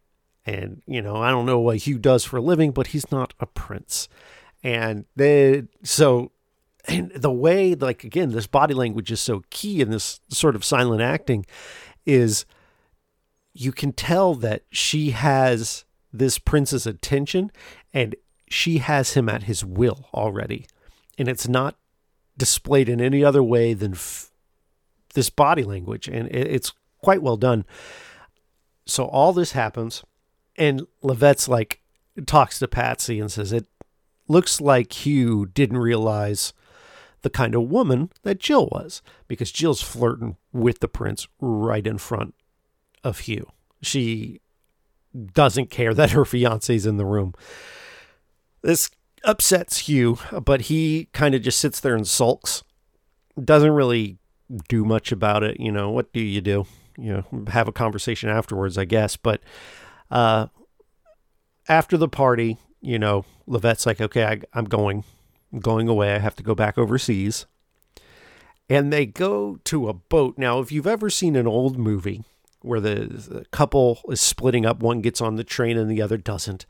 And, 0.46 0.82
you 0.86 1.02
know, 1.02 1.16
I 1.16 1.30
don't 1.30 1.46
know 1.46 1.58
what 1.58 1.78
Hugh 1.78 1.98
does 1.98 2.24
for 2.24 2.36
a 2.36 2.42
living, 2.42 2.70
but 2.70 2.88
he's 2.88 3.10
not 3.10 3.34
a 3.40 3.46
prince 3.46 4.08
and 4.64 5.04
they 5.14 5.62
so 5.84 6.32
and 6.86 7.12
the 7.12 7.30
way 7.30 7.76
like 7.76 8.02
again 8.02 8.30
this 8.30 8.48
body 8.48 8.74
language 8.74 9.12
is 9.12 9.20
so 9.20 9.42
key 9.50 9.80
in 9.80 9.90
this 9.90 10.20
sort 10.28 10.56
of 10.56 10.64
silent 10.64 11.00
acting 11.00 11.46
is 12.04 12.44
you 13.54 13.70
can 13.70 13.92
tell 13.92 14.34
that 14.34 14.64
she 14.70 15.12
has 15.12 15.84
this 16.12 16.38
prince's 16.38 16.86
attention 16.86 17.50
and 17.92 18.16
she 18.48 18.78
has 18.78 19.14
him 19.14 19.28
at 19.28 19.44
his 19.44 19.64
will 19.64 20.08
already. 20.12 20.66
And 21.16 21.28
it's 21.28 21.48
not 21.48 21.76
displayed 22.36 22.88
in 22.88 23.00
any 23.00 23.24
other 23.24 23.42
way 23.42 23.72
than 23.74 23.92
f- 23.92 24.30
this 25.14 25.30
body 25.30 25.62
language. 25.62 26.08
And 26.08 26.28
it's 26.28 26.72
quite 27.00 27.22
well 27.22 27.36
done. 27.36 27.64
So 28.86 29.06
all 29.06 29.32
this 29.32 29.52
happens 29.52 30.02
and 30.56 30.86
Lavette's 31.02 31.48
like 31.48 31.80
talks 32.26 32.58
to 32.58 32.68
Patsy 32.68 33.20
and 33.20 33.30
says 33.30 33.52
it 33.52 33.66
looks 34.28 34.60
like 34.60 34.92
Hugh 35.04 35.46
didn't 35.46 35.78
realize 35.78 36.52
the 37.22 37.30
kind 37.30 37.54
of 37.54 37.70
woman 37.70 38.10
that 38.22 38.38
Jill 38.38 38.68
was 38.70 39.02
because 39.28 39.50
Jill's 39.50 39.82
flirting 39.82 40.36
with 40.52 40.80
the 40.80 40.88
prince 40.88 41.26
right 41.40 41.86
in 41.86 41.98
front 41.98 42.34
of 43.02 43.20
Hugh. 43.20 43.48
She 43.82 44.40
doesn't 45.32 45.70
care 45.70 45.94
that 45.94 46.10
her 46.10 46.24
fiance's 46.24 46.86
in 46.86 46.96
the 46.96 47.06
room. 47.06 47.34
This 48.62 48.90
upsets 49.24 49.78
Hugh, 49.78 50.18
but 50.44 50.62
he 50.62 51.08
kind 51.12 51.34
of 51.34 51.42
just 51.42 51.58
sits 51.58 51.80
there 51.80 51.94
and 51.94 52.06
sulks. 52.06 52.62
Doesn't 53.42 53.70
really 53.70 54.18
do 54.68 54.84
much 54.84 55.12
about 55.12 55.42
it. 55.42 55.58
You 55.58 55.72
know, 55.72 55.90
what 55.90 56.12
do 56.12 56.20
you 56.20 56.40
do? 56.40 56.66
You 56.96 57.24
know, 57.32 57.44
have 57.48 57.68
a 57.68 57.72
conversation 57.72 58.28
afterwards, 58.28 58.78
I 58.78 58.84
guess. 58.84 59.16
But 59.16 59.40
uh, 60.10 60.48
after 61.68 61.96
the 61.96 62.08
party, 62.08 62.58
you 62.84 62.98
know, 62.98 63.24
Lavette's 63.46 63.86
like, 63.86 64.00
okay, 64.00 64.24
I, 64.24 64.40
I'm 64.52 64.66
going, 64.66 65.04
I'm 65.52 65.60
going 65.60 65.88
away. 65.88 66.14
I 66.14 66.18
have 66.18 66.36
to 66.36 66.42
go 66.42 66.54
back 66.54 66.76
overseas. 66.76 67.46
And 68.68 68.92
they 68.92 69.06
go 69.06 69.58
to 69.64 69.88
a 69.88 69.94
boat. 69.94 70.36
Now, 70.36 70.60
if 70.60 70.70
you've 70.70 70.86
ever 70.86 71.08
seen 71.08 71.34
an 71.34 71.46
old 71.46 71.78
movie 71.78 72.24
where 72.60 72.80
the, 72.80 72.94
the 73.06 73.44
couple 73.50 74.00
is 74.08 74.20
splitting 74.20 74.66
up, 74.66 74.80
one 74.80 75.00
gets 75.00 75.22
on 75.22 75.36
the 75.36 75.44
train 75.44 75.78
and 75.78 75.90
the 75.90 76.02
other 76.02 76.18
doesn't, 76.18 76.66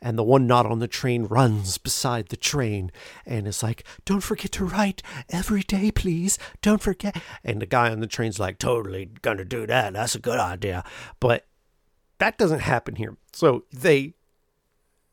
and 0.00 0.18
the 0.18 0.24
one 0.24 0.48
not 0.48 0.66
on 0.66 0.80
the 0.80 0.88
train 0.88 1.24
runs 1.24 1.78
beside 1.78 2.28
the 2.28 2.36
train 2.36 2.90
and 3.24 3.46
is 3.46 3.62
like, 3.62 3.84
Don't 4.04 4.20
forget 4.20 4.50
to 4.52 4.64
write 4.64 5.00
every 5.30 5.62
day, 5.62 5.92
please. 5.92 6.38
Don't 6.60 6.82
forget. 6.82 7.22
And 7.44 7.62
the 7.62 7.66
guy 7.66 7.88
on 7.88 8.00
the 8.00 8.08
train's 8.08 8.40
like, 8.40 8.58
Totally 8.58 9.10
gonna 9.22 9.44
do 9.44 9.64
that. 9.68 9.92
That's 9.92 10.16
a 10.16 10.20
good 10.20 10.40
idea. 10.40 10.82
But 11.20 11.46
that 12.18 12.36
doesn't 12.36 12.60
happen 12.60 12.96
here. 12.96 13.16
So 13.32 13.64
they 13.72 14.14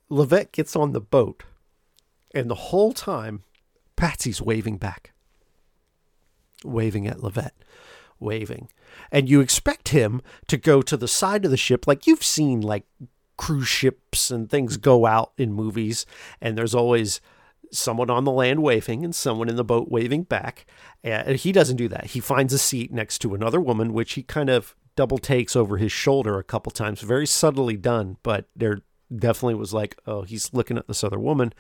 Lavette 0.09 0.51
gets 0.51 0.75
on 0.75 0.91
the 0.91 1.01
boat, 1.01 1.43
and 2.33 2.49
the 2.49 2.55
whole 2.55 2.93
time, 2.93 3.43
Patsy's 3.95 4.41
waving 4.41 4.77
back. 4.77 5.13
waving 6.63 7.07
at 7.07 7.19
Levette, 7.19 7.51
waving. 8.19 8.69
And 9.11 9.29
you 9.29 9.39
expect 9.39 9.89
him 9.89 10.21
to 10.47 10.57
go 10.57 10.81
to 10.81 10.97
the 10.97 11.07
side 11.07 11.45
of 11.45 11.51
the 11.51 11.57
ship 11.57 11.87
like 11.87 12.05
you've 12.07 12.23
seen 12.23 12.61
like 12.61 12.85
cruise 13.37 13.67
ships 13.67 14.29
and 14.29 14.49
things 14.49 14.75
go 14.77 15.05
out 15.05 15.31
in 15.37 15.53
movies 15.53 16.05
and 16.41 16.57
there's 16.57 16.75
always 16.75 17.21
someone 17.71 18.09
on 18.09 18.25
the 18.25 18.31
land 18.31 18.61
waving 18.61 19.05
and 19.05 19.15
someone 19.15 19.47
in 19.47 19.55
the 19.55 19.63
boat 19.63 19.89
waving 19.89 20.23
back. 20.23 20.65
And 21.03 21.37
he 21.37 21.51
doesn't 21.51 21.77
do 21.77 21.87
that. 21.87 22.07
He 22.07 22.19
finds 22.19 22.51
a 22.51 22.57
seat 22.57 22.91
next 22.91 23.19
to 23.19 23.33
another 23.35 23.61
woman, 23.61 23.93
which 23.93 24.13
he 24.13 24.23
kind 24.23 24.49
of 24.49 24.75
double 24.95 25.19
takes 25.19 25.55
over 25.55 25.77
his 25.77 25.91
shoulder 25.91 26.37
a 26.37 26.43
couple 26.43 26.71
times. 26.71 26.99
Very 26.99 27.27
subtly 27.27 27.77
done, 27.77 28.17
but 28.23 28.49
there 28.55 28.81
definitely 29.15 29.55
was 29.55 29.73
like, 29.73 29.97
oh, 30.05 30.23
he's 30.23 30.53
looking 30.53 30.77
at 30.77 30.87
this 30.87 31.03
other 31.03 31.19
woman. 31.19 31.53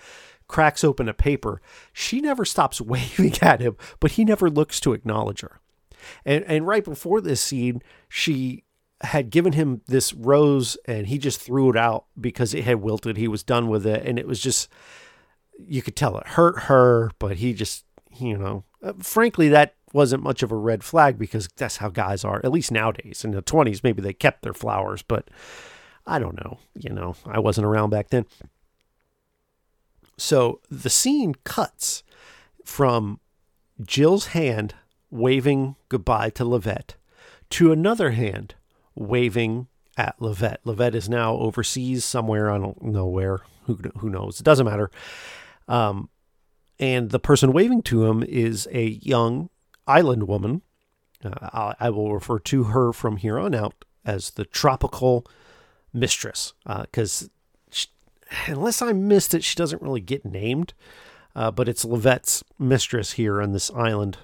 Cracks 0.47 0.83
open 0.83 1.09
a 1.09 1.13
paper. 1.13 1.61
She 1.93 2.21
never 2.21 2.45
stops 2.45 2.81
waving 2.81 3.35
at 3.41 3.61
him, 3.61 3.77
but 3.99 4.11
he 4.11 4.25
never 4.25 4.49
looks 4.49 4.79
to 4.81 4.93
acknowledge 4.93 5.41
her. 5.41 5.59
And 6.25 6.45
and 6.45 6.65
right 6.65 6.83
before 6.83 7.19
this 7.19 7.41
scene, 7.41 7.81
she 8.07 8.63
had 9.01 9.29
given 9.29 9.53
him 9.53 9.81
this 9.87 10.13
rose 10.13 10.77
and 10.85 11.07
he 11.07 11.17
just 11.17 11.39
threw 11.39 11.69
it 11.69 11.77
out 11.77 12.05
because 12.19 12.53
it 12.53 12.65
had 12.65 12.81
wilted. 12.81 13.17
He 13.17 13.27
was 13.27 13.43
done 13.43 13.69
with 13.69 13.85
it. 13.85 14.05
And 14.05 14.19
it 14.19 14.27
was 14.27 14.39
just, 14.39 14.69
you 15.57 15.81
could 15.81 15.95
tell 15.95 16.17
it 16.17 16.27
hurt 16.27 16.63
her, 16.63 17.11
but 17.19 17.37
he 17.37 17.53
just, 17.53 17.85
you 18.17 18.37
know, 18.37 18.65
uh, 18.83 18.93
frankly, 18.99 19.47
that 19.49 19.75
wasn't 19.93 20.23
much 20.23 20.43
of 20.43 20.51
a 20.51 20.55
red 20.55 20.83
flag 20.83 21.17
because 21.17 21.47
that's 21.55 21.77
how 21.77 21.89
guys 21.89 22.25
are, 22.25 22.41
at 22.43 22.51
least 22.51 22.71
nowadays. 22.71 23.23
In 23.23 23.31
the 23.31 23.41
20s, 23.41 23.83
maybe 23.83 24.01
they 24.01 24.13
kept 24.13 24.41
their 24.41 24.53
flowers, 24.53 25.01
but 25.01 25.29
I 26.09 26.19
don't 26.19 26.35
know. 26.43 26.59
You 26.75 26.89
know, 26.89 27.15
I 27.25 27.39
wasn't 27.39 27.67
around 27.67 27.91
back 27.91 28.09
then. 28.09 28.25
So 30.17 30.59
the 30.69 30.89
scene 30.89 31.35
cuts 31.43 32.03
from 32.65 33.19
Jill's 33.81 34.27
hand 34.27 34.75
waving 35.09 35.75
goodbye 35.87 36.29
to 36.31 36.43
Levette 36.43 36.95
to 37.51 37.71
another 37.71 38.11
hand 38.11 38.55
waving 38.95 39.67
at 39.97 40.19
Levette. 40.19 40.57
Levette 40.65 40.95
is 40.95 41.09
now 41.09 41.35
overseas 41.35 42.05
somewhere. 42.05 42.51
I 42.51 42.57
don't 42.57 42.81
know 42.81 43.05
where. 43.05 43.41
Who, 43.65 43.79
who 43.97 44.09
knows? 44.09 44.39
It 44.39 44.43
doesn't 44.43 44.65
matter. 44.65 44.89
Um, 45.67 46.09
and 46.79 47.11
the 47.11 47.19
person 47.19 47.53
waving 47.53 47.83
to 47.83 48.05
him 48.05 48.23
is 48.23 48.67
a 48.71 48.85
young 48.87 49.49
island 49.85 50.27
woman. 50.27 50.63
Uh, 51.23 51.49
I, 51.53 51.75
I, 51.79 51.89
will 51.91 52.13
refer 52.13 52.39
to 52.39 52.63
her 52.65 52.93
from 52.93 53.17
here 53.17 53.37
on 53.37 53.53
out 53.53 53.85
as 54.05 54.31
the 54.31 54.45
tropical 54.45 55.27
mistress 55.93 56.53
because 56.65 57.23
uh, 57.23 58.35
unless 58.47 58.81
I 58.81 58.93
missed 58.93 59.33
it, 59.33 59.43
she 59.43 59.55
doesn't 59.55 59.81
really 59.81 60.01
get 60.01 60.25
named. 60.25 60.73
Uh, 61.35 61.51
but 61.51 61.69
it's 61.69 61.85
Levette's 61.85 62.43
mistress 62.57 63.13
here 63.13 63.41
on 63.41 63.53
this 63.53 63.71
island. 63.71 64.17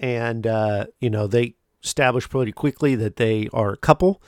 And, 0.00 0.46
uh, 0.46 0.86
you 1.00 1.10
know, 1.10 1.26
they 1.26 1.54
establish 1.82 2.28
pretty 2.28 2.52
quickly 2.52 2.94
that 2.94 3.16
they 3.16 3.48
are 3.52 3.72
a 3.72 3.76
couple, 3.76 4.22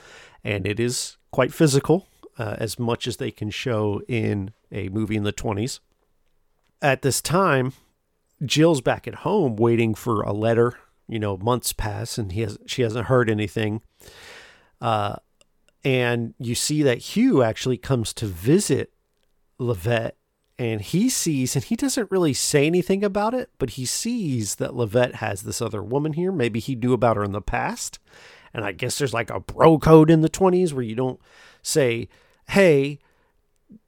and 0.44 0.66
it 0.66 0.78
is 0.78 1.16
quite 1.30 1.52
physical, 1.52 2.06
uh, 2.38 2.56
as 2.58 2.78
much 2.78 3.06
as 3.06 3.16
they 3.16 3.30
can 3.30 3.50
show 3.50 4.02
in 4.08 4.52
a 4.70 4.88
movie 4.90 5.16
in 5.16 5.24
the 5.24 5.32
20s. 5.32 5.80
At 6.82 7.02
this 7.02 7.20
time, 7.20 7.72
Jill's 8.44 8.80
back 8.80 9.06
at 9.06 9.16
home 9.16 9.56
waiting 9.56 9.94
for 9.94 10.22
a 10.22 10.32
letter. 10.32 10.78
You 11.08 11.18
know, 11.18 11.36
months 11.36 11.72
pass 11.72 12.18
and 12.18 12.30
he 12.32 12.42
has 12.42 12.56
she 12.66 12.82
hasn't 12.82 13.06
heard 13.06 13.28
anything. 13.28 13.82
Uh, 14.80 15.16
and 15.84 16.34
you 16.38 16.54
see 16.54 16.82
that 16.82 16.98
Hugh 16.98 17.42
actually 17.42 17.78
comes 17.78 18.12
to 18.14 18.26
visit 18.26 18.92
Levette 19.58 20.12
and 20.60 20.82
he 20.82 21.08
sees 21.08 21.56
and 21.56 21.64
he 21.64 21.74
doesn't 21.74 22.10
really 22.10 22.34
say 22.34 22.66
anything 22.66 23.02
about 23.02 23.32
it 23.32 23.48
but 23.58 23.70
he 23.70 23.86
sees 23.86 24.56
that 24.56 24.72
levette 24.72 25.14
has 25.14 25.42
this 25.42 25.62
other 25.62 25.82
woman 25.82 26.12
here. 26.12 26.30
Maybe 26.30 26.60
he 26.60 26.74
knew 26.74 26.92
about 26.92 27.16
her 27.16 27.24
in 27.24 27.32
the 27.32 27.40
past. 27.40 27.98
And 28.52 28.62
i 28.62 28.72
guess 28.72 28.98
there's 28.98 29.14
like 29.14 29.30
a 29.30 29.40
bro 29.40 29.78
code 29.78 30.10
in 30.10 30.20
the 30.20 30.28
20s 30.28 30.74
where 30.74 30.82
you 30.82 30.94
don't 30.94 31.18
say 31.62 32.08
hey 32.50 32.98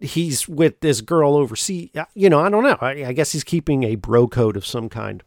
he's 0.00 0.48
with 0.48 0.80
this 0.80 1.02
girl 1.02 1.36
overseas 1.36 1.90
you 2.14 2.30
know 2.30 2.40
i 2.40 2.48
don't 2.48 2.64
know. 2.64 2.78
I, 2.80 3.04
I 3.04 3.12
guess 3.12 3.32
he's 3.32 3.44
keeping 3.44 3.84
a 3.84 3.96
bro 3.96 4.26
code 4.26 4.56
of 4.56 4.66
some 4.66 4.88
kind. 4.88 5.22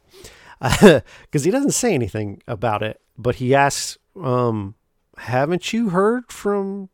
Because 1.20 1.44
he 1.44 1.50
doesn't 1.50 1.72
say 1.72 1.94
anything 1.94 2.42
about 2.48 2.82
it 2.82 3.00
but 3.16 3.36
he 3.36 3.54
asks 3.54 3.98
um, 4.20 4.74
haven't 5.16 5.72
you 5.72 5.90
heard 5.90 6.30
from 6.30 6.88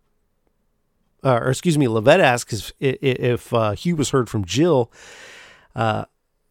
uh, 1.25 1.39
or 1.43 1.51
excuse 1.51 1.79
me, 1.79 1.87
Levette 1.87 2.21
asks 2.21 2.73
if, 2.81 2.99
if 3.01 3.55
uh, 3.55 3.73
Hugh 3.73 3.97
was 3.97 4.11
heard 4.11 4.29
from 4.29 4.45
Jill, 4.45 4.91
uh, 5.75 6.05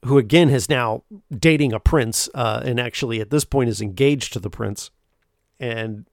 who 0.06 0.18
again 0.18 0.50
is 0.50 0.70
now 0.70 1.04
dating 1.32 1.74
a 1.74 1.80
prince, 1.80 2.30
uh, 2.34 2.62
and 2.64 2.80
actually 2.80 3.20
at 3.20 3.30
this 3.30 3.44
point 3.44 3.70
is 3.70 3.82
engaged 3.82 4.34
to 4.34 4.40
the 4.40 4.50
prince, 4.50 4.90
and 5.60 6.06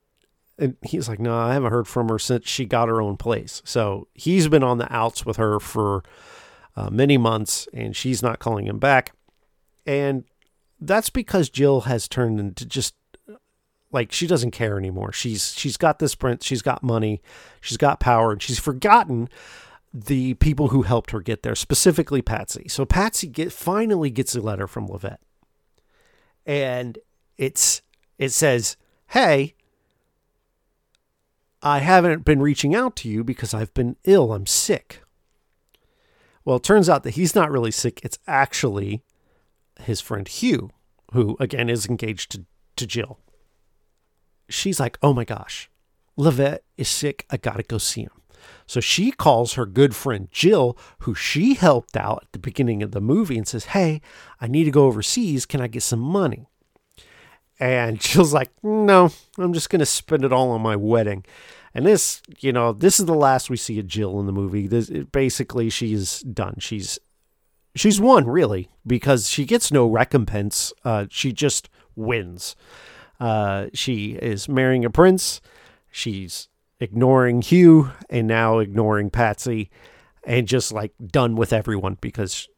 and 0.58 0.76
he's 0.82 1.08
like, 1.08 1.20
no, 1.20 1.38
I 1.38 1.54
haven't 1.54 1.70
heard 1.70 1.86
from 1.86 2.08
her 2.08 2.18
since 2.18 2.48
she 2.48 2.64
got 2.64 2.88
her 2.88 3.00
own 3.00 3.16
place. 3.16 3.62
So 3.64 4.08
he's 4.12 4.48
been 4.48 4.64
on 4.64 4.78
the 4.78 4.92
outs 4.92 5.24
with 5.24 5.36
her 5.36 5.60
for 5.60 6.02
uh, 6.74 6.90
many 6.90 7.16
months, 7.16 7.68
and 7.72 7.94
she's 7.94 8.24
not 8.24 8.40
calling 8.40 8.66
him 8.66 8.80
back, 8.80 9.12
and 9.86 10.24
that's 10.80 11.10
because 11.10 11.48
Jill 11.48 11.82
has 11.82 12.08
turned 12.08 12.40
into 12.40 12.66
just 12.66 12.94
like 13.90 14.12
she 14.12 14.26
doesn't 14.26 14.50
care 14.50 14.78
anymore. 14.78 15.12
She's 15.12 15.54
she's 15.54 15.76
got 15.76 15.98
this 15.98 16.14
prince, 16.14 16.44
she's 16.44 16.62
got 16.62 16.82
money, 16.82 17.22
she's 17.60 17.76
got 17.76 18.00
power, 18.00 18.32
and 18.32 18.42
she's 18.42 18.58
forgotten 18.58 19.28
the 19.92 20.34
people 20.34 20.68
who 20.68 20.82
helped 20.82 21.12
her 21.12 21.20
get 21.20 21.42
there, 21.42 21.54
specifically 21.54 22.20
Patsy. 22.20 22.66
So 22.68 22.84
Patsy 22.84 23.26
get 23.26 23.52
finally 23.52 24.10
gets 24.10 24.34
a 24.34 24.40
letter 24.40 24.66
from 24.66 24.88
Levette. 24.88 25.18
And 26.44 26.98
it's 27.36 27.82
it 28.18 28.30
says, 28.30 28.76
"Hey, 29.08 29.54
I 31.62 31.78
haven't 31.78 32.24
been 32.24 32.40
reaching 32.40 32.74
out 32.74 32.96
to 32.96 33.08
you 33.08 33.24
because 33.24 33.54
I've 33.54 33.72
been 33.74 33.96
ill. 34.04 34.32
I'm 34.32 34.46
sick." 34.46 35.02
Well, 36.44 36.56
it 36.56 36.62
turns 36.62 36.88
out 36.88 37.02
that 37.02 37.10
he's 37.14 37.34
not 37.34 37.50
really 37.50 37.70
sick. 37.70 38.00
It's 38.02 38.18
actually 38.26 39.02
his 39.80 40.00
friend 40.00 40.26
Hugh, 40.26 40.70
who 41.12 41.36
again 41.38 41.68
is 41.68 41.86
engaged 41.86 42.32
to, 42.32 42.44
to 42.76 42.86
Jill 42.86 43.18
she's 44.48 44.80
like, 44.80 44.98
oh 45.02 45.12
my 45.12 45.24
gosh, 45.24 45.70
Levette 46.18 46.60
is 46.76 46.88
sick. 46.88 47.26
I 47.30 47.36
got 47.36 47.56
to 47.56 47.62
go 47.62 47.78
see 47.78 48.02
him. 48.02 48.10
So 48.66 48.80
she 48.80 49.10
calls 49.10 49.54
her 49.54 49.66
good 49.66 49.94
friend 49.94 50.28
Jill, 50.30 50.76
who 51.00 51.14
she 51.14 51.54
helped 51.54 51.96
out 51.96 52.24
at 52.24 52.32
the 52.32 52.38
beginning 52.38 52.82
of 52.82 52.92
the 52.92 53.00
movie, 53.00 53.36
and 53.36 53.48
says, 53.48 53.66
Hey, 53.66 54.00
I 54.40 54.46
need 54.46 54.64
to 54.64 54.70
go 54.70 54.86
overseas. 54.86 55.46
Can 55.46 55.60
I 55.60 55.68
get 55.68 55.82
some 55.82 56.00
money? 56.00 56.46
And 57.58 58.00
Jill's 58.00 58.32
like, 58.32 58.50
No, 58.62 59.10
I'm 59.38 59.52
just 59.52 59.70
going 59.70 59.80
to 59.80 59.86
spend 59.86 60.24
it 60.24 60.32
all 60.32 60.50
on 60.50 60.60
my 60.60 60.76
wedding. 60.76 61.24
And 61.74 61.86
this, 61.86 62.22
you 62.40 62.52
know, 62.52 62.72
this 62.72 62.98
is 62.98 63.06
the 63.06 63.14
last 63.14 63.50
we 63.50 63.56
see 63.56 63.78
of 63.78 63.86
Jill 63.86 64.18
in 64.20 64.26
the 64.26 64.32
movie. 64.32 64.66
This, 64.66 64.88
it, 64.88 65.12
basically, 65.12 65.70
she's 65.70 66.20
done. 66.20 66.56
She's 66.58 66.98
she's 67.74 68.00
won 68.00 68.26
really 68.26 68.70
because 68.86 69.28
she 69.28 69.44
gets 69.44 69.70
no 69.70 69.86
recompense. 69.86 70.72
Uh, 70.84 71.06
she 71.10 71.32
just 71.32 71.68
wins. 71.94 72.56
Uh, 73.20 73.66
she 73.72 74.12
is 74.12 74.48
marrying 74.48 74.84
a 74.84 74.90
prince. 74.90 75.40
She's 75.90 76.48
ignoring 76.80 77.42
Hugh 77.42 77.90
and 78.08 78.26
now 78.26 78.58
ignoring 78.58 79.10
Patsy 79.10 79.70
and 80.24 80.46
just 80.46 80.72
like 80.72 80.92
done 81.04 81.34
with 81.34 81.52
everyone 81.52 81.96
because 82.00 82.48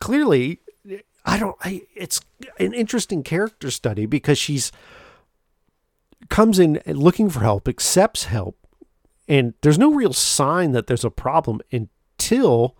clearly 0.00 0.60
I 1.24 1.38
don't 1.38 1.56
I, 1.60 1.82
it's 1.94 2.20
an 2.58 2.72
interesting 2.72 3.22
character 3.22 3.70
study 3.70 4.06
because 4.06 4.38
she's 4.38 4.70
comes 6.28 6.58
in 6.58 6.80
looking 6.86 7.28
for 7.30 7.40
help, 7.40 7.66
accepts 7.66 8.24
help, 8.24 8.56
and 9.26 9.54
there's 9.62 9.78
no 9.78 9.92
real 9.92 10.12
sign 10.12 10.72
that 10.72 10.86
there's 10.86 11.04
a 11.04 11.10
problem 11.10 11.60
until 11.72 12.76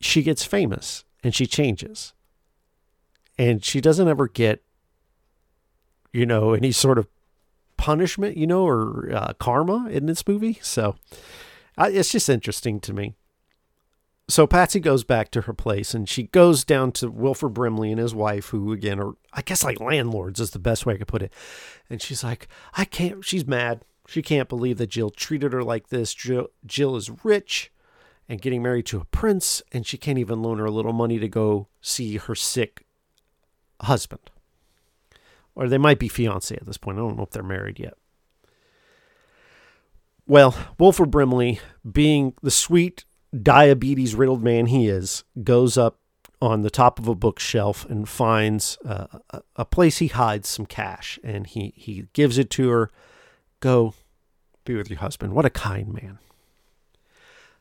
she 0.00 0.22
gets 0.22 0.44
famous 0.44 1.04
and 1.22 1.34
she 1.34 1.46
changes. 1.46 2.12
And 3.38 3.64
she 3.64 3.80
doesn't 3.80 4.08
ever 4.08 4.28
get 4.28 4.62
you 6.12 6.26
know, 6.26 6.52
any 6.52 6.72
sort 6.72 6.98
of 6.98 7.08
punishment, 7.76 8.36
you 8.36 8.46
know, 8.46 8.66
or 8.66 9.10
uh, 9.12 9.32
karma 9.34 9.88
in 9.90 10.06
this 10.06 10.26
movie. 10.26 10.58
So 10.62 10.96
uh, 11.78 11.90
it's 11.92 12.12
just 12.12 12.28
interesting 12.28 12.80
to 12.80 12.92
me. 12.92 13.14
So 14.28 14.46
Patsy 14.46 14.78
goes 14.78 15.02
back 15.02 15.30
to 15.32 15.42
her 15.42 15.52
place 15.52 15.92
and 15.92 16.08
she 16.08 16.24
goes 16.24 16.62
down 16.62 16.92
to 16.92 17.10
Wilford 17.10 17.54
Brimley 17.54 17.90
and 17.90 17.98
his 17.98 18.14
wife, 18.14 18.46
who 18.46 18.72
again 18.72 19.00
are, 19.00 19.14
I 19.32 19.42
guess, 19.42 19.64
like 19.64 19.80
landlords 19.80 20.38
is 20.38 20.50
the 20.50 20.60
best 20.60 20.86
way 20.86 20.94
I 20.94 20.98
could 20.98 21.08
put 21.08 21.22
it. 21.22 21.32
And 21.88 22.00
she's 22.00 22.22
like, 22.22 22.46
I 22.74 22.84
can't, 22.84 23.24
she's 23.24 23.46
mad. 23.46 23.82
She 24.06 24.22
can't 24.22 24.48
believe 24.48 24.78
that 24.78 24.90
Jill 24.90 25.10
treated 25.10 25.52
her 25.52 25.64
like 25.64 25.88
this. 25.88 26.14
Jill, 26.14 26.48
Jill 26.64 26.96
is 26.96 27.10
rich 27.24 27.72
and 28.28 28.40
getting 28.40 28.62
married 28.62 28.86
to 28.86 29.00
a 29.00 29.04
prince, 29.06 29.62
and 29.72 29.84
she 29.84 29.96
can't 29.96 30.18
even 30.18 30.42
loan 30.42 30.58
her 30.58 30.64
a 30.64 30.70
little 30.70 30.92
money 30.92 31.18
to 31.18 31.28
go 31.28 31.66
see 31.80 32.16
her 32.16 32.36
sick 32.36 32.84
husband 33.80 34.30
or 35.60 35.68
they 35.68 35.78
might 35.78 35.98
be 35.98 36.08
fiance 36.08 36.56
at 36.56 36.64
this 36.64 36.78
point. 36.78 36.96
I 36.96 37.02
don't 37.02 37.18
know 37.18 37.22
if 37.22 37.30
they're 37.30 37.42
married 37.42 37.78
yet. 37.78 37.92
Well, 40.26 40.56
Wilford 40.78 41.10
Brimley, 41.10 41.60
being 41.88 42.32
the 42.42 42.50
sweet 42.50 43.04
diabetes 43.38 44.14
riddled 44.14 44.42
man 44.42 44.66
he 44.66 44.88
is, 44.88 45.22
goes 45.44 45.76
up 45.76 45.98
on 46.40 46.62
the 46.62 46.70
top 46.70 46.98
of 46.98 47.08
a 47.08 47.14
bookshelf 47.14 47.84
and 47.90 48.08
finds 48.08 48.78
uh, 48.86 49.06
a, 49.28 49.42
a 49.56 49.64
place 49.66 49.98
he 49.98 50.06
hides 50.06 50.48
some 50.48 50.64
cash 50.64 51.18
and 51.22 51.46
he, 51.46 51.74
he 51.76 52.06
gives 52.14 52.38
it 52.38 52.48
to 52.50 52.70
her. 52.70 52.90
Go 53.60 53.92
be 54.64 54.74
with 54.76 54.88
your 54.88 55.00
husband. 55.00 55.34
What 55.34 55.44
a 55.44 55.50
kind 55.50 55.92
man. 55.92 56.18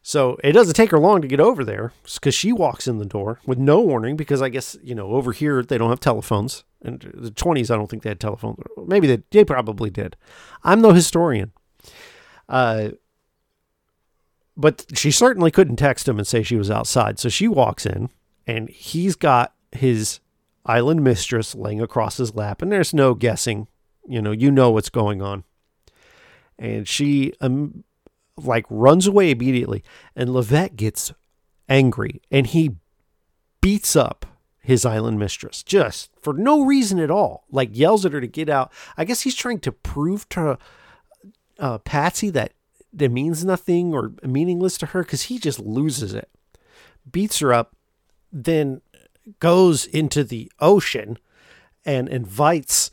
So 0.01 0.37
it 0.41 0.53
doesn't 0.53 0.75
take 0.75 0.91
her 0.91 0.99
long 0.99 1.21
to 1.21 1.27
get 1.27 1.41
over 1.41 1.65
there 1.65 1.91
because 2.13 2.33
she 2.33 2.53
walks 2.53 2.87
in 2.87 2.97
the 2.97 3.05
door 3.05 3.41
with 3.45 3.57
no 3.57 3.81
warning 3.81 4.15
because 4.15 4.41
I 4.41 4.47
guess, 4.47 4.77
you 4.81 4.95
know, 4.95 5.11
over 5.11 5.33
here 5.33 5.61
they 5.61 5.77
don't 5.77 5.89
have 5.89 5.99
telephones. 5.99 6.63
In 6.81 6.97
the 6.97 7.31
20s, 7.31 7.69
I 7.69 7.75
don't 7.75 7.89
think 7.89 8.03
they 8.03 8.09
had 8.09 8.19
telephones. 8.19 8.57
Maybe 8.77 9.07
they, 9.07 9.21
they 9.31 9.43
probably 9.43 9.89
did. 9.89 10.15
I'm 10.63 10.81
no 10.81 10.91
historian. 10.91 11.51
Uh, 12.47 12.89
but 14.55 14.85
she 14.93 15.11
certainly 15.11 15.51
couldn't 15.51 15.77
text 15.77 16.07
him 16.07 16.17
and 16.17 16.27
say 16.27 16.43
she 16.43 16.55
was 16.57 16.71
outside. 16.71 17.19
So 17.19 17.29
she 17.29 17.47
walks 17.47 17.85
in 17.85 18.09
and 18.45 18.69
he's 18.69 19.15
got 19.15 19.53
his 19.71 20.19
island 20.65 21.03
mistress 21.03 21.55
laying 21.55 21.81
across 21.81 22.17
his 22.17 22.35
lap 22.35 22.61
and 22.61 22.71
there's 22.71 22.93
no 22.93 23.13
guessing. 23.13 23.67
You 24.07 24.21
know, 24.21 24.31
you 24.31 24.51
know 24.51 24.71
what's 24.71 24.89
going 24.89 25.21
on. 25.21 25.43
And 26.57 26.87
she 26.87 27.33
um, 27.39 27.83
like 28.35 28.65
runs 28.69 29.07
away 29.07 29.31
immediately 29.31 29.83
and 30.15 30.29
Levette 30.29 30.75
gets 30.75 31.13
angry 31.69 32.21
and 32.31 32.47
he 32.47 32.75
beats 33.61 33.95
up 33.95 34.25
his 34.69 34.85
island 34.85 35.17
mistress 35.17 35.63
just 35.63 36.11
for 36.21 36.31
no 36.31 36.63
reason 36.63 36.99
at 36.99 37.09
all. 37.09 37.43
Like 37.49 37.75
yells 37.75 38.05
at 38.05 38.13
her 38.13 38.21
to 38.21 38.27
get 38.27 38.49
out. 38.49 38.71
I 38.95 39.03
guess 39.03 39.21
he's 39.21 39.33
trying 39.33 39.59
to 39.61 39.71
prove 39.71 40.29
to 40.29 40.59
uh, 41.57 41.79
Patsy 41.79 42.29
that 42.29 42.53
that 42.93 43.09
means 43.09 43.43
nothing 43.43 43.95
or 43.95 44.13
meaningless 44.21 44.77
to 44.77 44.85
her 44.87 45.01
because 45.01 45.23
he 45.23 45.39
just 45.39 45.59
loses 45.59 46.13
it, 46.13 46.29
beats 47.11 47.39
her 47.39 47.51
up, 47.51 47.75
then 48.31 48.81
goes 49.39 49.87
into 49.87 50.23
the 50.23 50.51
ocean 50.59 51.17
and 51.83 52.07
invites 52.07 52.91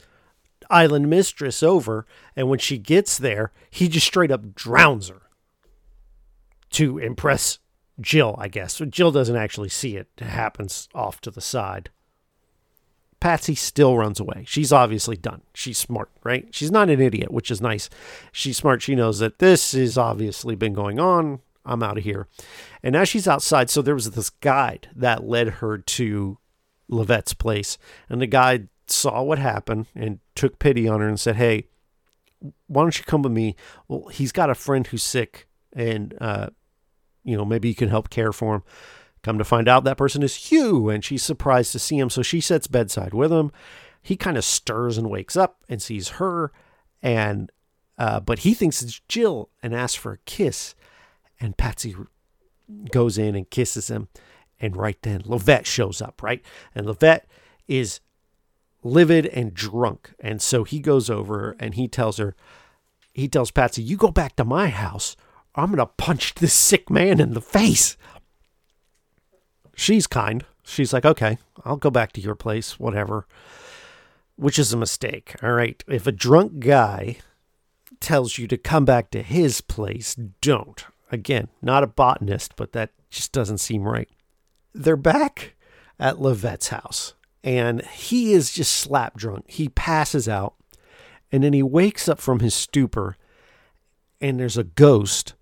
island 0.71 1.11
mistress 1.11 1.63
over. 1.63 2.07
And 2.35 2.49
when 2.49 2.59
she 2.59 2.79
gets 2.79 3.19
there, 3.19 3.53
he 3.71 3.89
just 3.89 4.07
straight 4.07 4.31
up 4.31 4.55
drowns 4.55 5.09
her 5.09 5.23
to 6.71 6.97
impress 6.97 7.59
Jill, 8.01 8.37
I 8.39 8.49
guess. 8.49 8.81
Jill 8.91 9.11
doesn't 9.11 9.37
actually 9.37 9.69
see 9.69 9.97
it. 9.97 10.09
It 10.19 10.25
happens 10.25 10.89
off 10.95 11.21
to 11.23 11.31
the 11.31 11.41
side. 11.41 11.91
Patsy 13.21 13.55
still 13.55 13.97
runs 13.97 14.21
away. 14.21 14.45
She's 14.47 14.73
obviously 14.73 15.17
done. 15.17 15.41
She's 15.55 15.79
smart, 15.79 16.11
right? 16.23 16.47
She's 16.51 16.71
not 16.71 16.91
an 16.91 17.01
idiot, 17.01 17.33
which 17.33 17.51
is 17.51 17.63
nice. 17.63 17.89
She's 18.31 18.59
smart. 18.59 18.83
She 18.83 18.95
knows 18.95 19.19
that 19.21 19.39
this 19.39 19.73
has 19.73 19.97
obviously 19.97 20.55
been 20.55 20.75
going 20.75 21.01
on. 21.01 21.41
I'm 21.65 21.83
out 21.83 21.99
of 21.99 22.05
here. 22.05 22.29
And 22.83 22.93
now 22.93 23.05
she's 23.05 23.27
outside. 23.27 23.71
So 23.71 23.83
there 23.83 23.95
was 23.95 24.11
this 24.11 24.31
guide 24.31 24.89
that 24.95 25.27
led 25.27 25.49
her 25.49 25.79
to 25.79 26.39
Levette's 26.89 27.35
place. 27.35 27.79
And 28.09 28.21
the 28.21 28.27
guide 28.27 28.69
saw 28.87 29.23
what 29.23 29.39
happened 29.39 29.87
and 29.95 30.21
took 30.35 30.59
pity 30.59 30.87
on 30.87 31.01
her 31.01 31.09
and 31.09 31.19
said, 31.19 31.37
Hey, 31.37 31.67
why 32.67 32.83
don't 32.83 32.99
you 32.99 33.05
come 33.05 33.23
with 33.23 33.33
me? 33.33 33.57
Well, 33.89 34.09
he's 34.09 34.31
got 34.31 34.51
a 34.51 34.55
friend 34.55 34.87
who's 34.87 35.03
sick 35.03 35.49
and, 35.73 36.15
uh, 36.21 36.51
you 37.27 37.37
know, 37.37 37.45
maybe 37.45 37.69
you 37.69 37.75
can 37.75 37.91
help 37.91 38.09
care 38.09 38.33
for 38.33 38.55
him. 38.55 38.63
Come 39.23 39.39
to 39.39 39.45
find 39.45 39.67
out, 39.69 39.83
that 39.85 39.99
person 39.99 40.23
is 40.23 40.37
Hugh, 40.37 40.89
and 40.89 41.05
she's 41.05 41.23
surprised 41.23 41.73
to 41.73 41.81
see 41.81 41.99
him. 41.99 42.09
So 42.09 42.23
she 42.23 42.41
sits 42.41 42.69
bedside 42.69 43.13
with 43.13 43.33
him. 43.33 43.51
He 44.01 44.17
kind 44.17 44.39
of 44.39 44.45
stirs 44.45 44.97
and 44.97 45.11
wakes 45.11 45.37
up 45.37 45.65
and 45.69 45.83
sees 45.83 46.09
her, 46.21 46.53
and 47.03 47.51
uh, 47.99 48.21
but 48.21 48.41
he 48.41 48.55
thinks 48.55 48.81
it's 48.83 49.01
Jill 49.09 49.51
and 49.63 49.75
asks 49.75 49.97
for 49.97 50.13
a 50.13 50.19
kiss. 50.19 50.77
And 51.41 51.57
Patsy 51.57 51.97
goes 52.93 53.19
in 53.19 53.35
and 53.35 53.51
kisses 53.51 53.89
him, 53.89 54.09
and 54.61 54.77
right 54.77 54.97
then 55.03 55.23
Levette 55.23 55.67
shows 55.67 56.01
up, 56.01 56.23
right? 56.23 56.41
And 56.75 56.87
Levette 56.87 57.25
is 57.67 57.99
livid 58.85 59.27
and 59.27 59.53
drunk, 59.53 60.15
and 60.21 60.41
so 60.41 60.63
he 60.63 60.79
goes 60.79 61.11
over 61.11 61.57
and 61.59 61.75
he 61.75 61.89
tells 61.89 62.19
her, 62.19 62.37
he 63.13 63.27
tells 63.27 63.51
Patsy, 63.51 63.83
"You 63.83 63.97
go 63.97 64.13
back 64.13 64.37
to 64.37 64.45
my 64.45 64.69
house." 64.69 65.17
I'm 65.57 65.67
going 65.67 65.79
to 65.79 65.87
punch 65.87 66.35
this 66.35 66.53
sick 66.53 66.91
man 66.91 67.19
in 67.21 67.35
the 67.35 67.41
face 67.41 67.97
she's 69.77 70.07
kind. 70.09 70.45
She's 70.65 70.93
like, 70.93 71.05
okay, 71.05 71.39
I'll 71.65 71.77
go 71.77 71.91
back 71.91 72.11
to 72.13 72.21
your 72.21 72.35
place, 72.35 72.81
whatever. 72.81 73.29
Which 74.35 74.59
is 74.59 74.73
a 74.73 74.77
mistake. 74.77 75.37
All 75.43 75.53
right. 75.53 75.83
If 75.87 76.07
a 76.07 76.13
drunk 76.13 76.59
guy 76.59 77.19
tells 78.01 78.37
you 78.37 78.49
to 78.49 78.59
come 78.59 78.85
back 78.85 79.11
to 79.11 79.23
his 79.23 79.61
place, 79.61 80.17
don't. 80.41 80.85
Again, 81.13 81.49
not 81.63 81.85
a 81.85 81.87
botanist, 81.87 82.57
but 82.57 82.73
that 82.73 82.91
just 83.11 83.33
doesn't 83.33 83.59
seem 83.59 83.85
right. 83.85 84.09
They're 84.75 84.97
back 84.97 85.55
at 85.99 86.17
Levette's 86.17 86.69
house, 86.69 87.15
and 87.43 87.83
he 87.87 88.33
is 88.33 88.53
just 88.53 88.75
slap 88.75 89.17
drunk. 89.17 89.45
He 89.49 89.69
passes 89.69 90.29
out, 90.29 90.55
and 91.33 91.43
then 91.45 91.55
he 91.55 91.63
wakes 91.63 92.09
up 92.09 92.19
from 92.19 92.41
his 92.41 92.55
stupor, 92.55 93.17
and 94.21 94.39
there's 94.39 94.59
a 94.59 94.65
ghost 94.65 95.35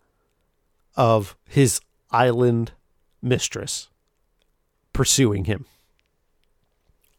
of 0.97 1.37
his 1.49 1.81
island 2.11 2.73
mistress 3.23 3.89
pursuing 4.93 5.45
him. 5.45 5.67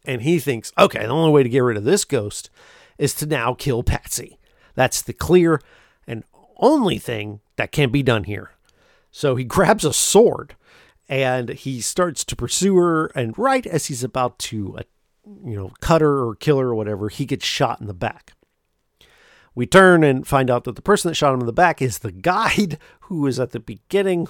And 0.05 0.21
he 0.21 0.39
thinks, 0.39 0.71
okay, 0.77 0.99
the 0.99 1.09
only 1.09 1.31
way 1.31 1.43
to 1.43 1.49
get 1.49 1.59
rid 1.59 1.77
of 1.77 1.83
this 1.83 2.05
ghost 2.05 2.49
is 2.97 3.13
to 3.15 3.25
now 3.25 3.53
kill 3.53 3.83
Patsy. 3.83 4.37
That's 4.75 5.01
the 5.01 5.13
clear 5.13 5.59
and 6.07 6.23
only 6.57 6.97
thing 6.97 7.41
that 7.55 7.71
can 7.71 7.91
be 7.91 8.03
done 8.03 8.25
here. 8.25 8.51
So 9.11 9.35
he 9.35 9.43
grabs 9.45 9.85
a 9.85 9.93
sword 9.93 10.55
and 11.09 11.49
he 11.49 11.81
starts 11.81 12.23
to 12.25 12.35
pursue 12.35 12.75
her. 12.77 13.07
And 13.07 13.37
right 13.37 13.65
as 13.65 13.87
he's 13.87 14.03
about 14.03 14.39
to, 14.39 14.77
uh, 14.77 14.83
you 15.43 15.55
know, 15.55 15.71
cut 15.81 16.01
her 16.01 16.25
or 16.27 16.35
kill 16.35 16.59
her 16.59 16.67
or 16.67 16.75
whatever, 16.75 17.09
he 17.09 17.25
gets 17.25 17.45
shot 17.45 17.81
in 17.81 17.87
the 17.87 17.93
back. 17.93 18.33
We 19.55 19.65
turn 19.65 20.03
and 20.03 20.27
find 20.27 20.51
out 20.51 20.65
that 20.65 20.75
the 20.75 20.81
person 20.81 21.09
that 21.09 21.15
shot 21.15 21.33
him 21.33 21.39
in 21.39 21.45
the 21.45 21.53
back 21.53 21.81
is 21.81 21.99
the 21.99 22.11
guide 22.11 22.77
who 23.01 23.21
was 23.21 23.39
at 23.39 23.51
the 23.51 23.59
beginning 23.59 24.27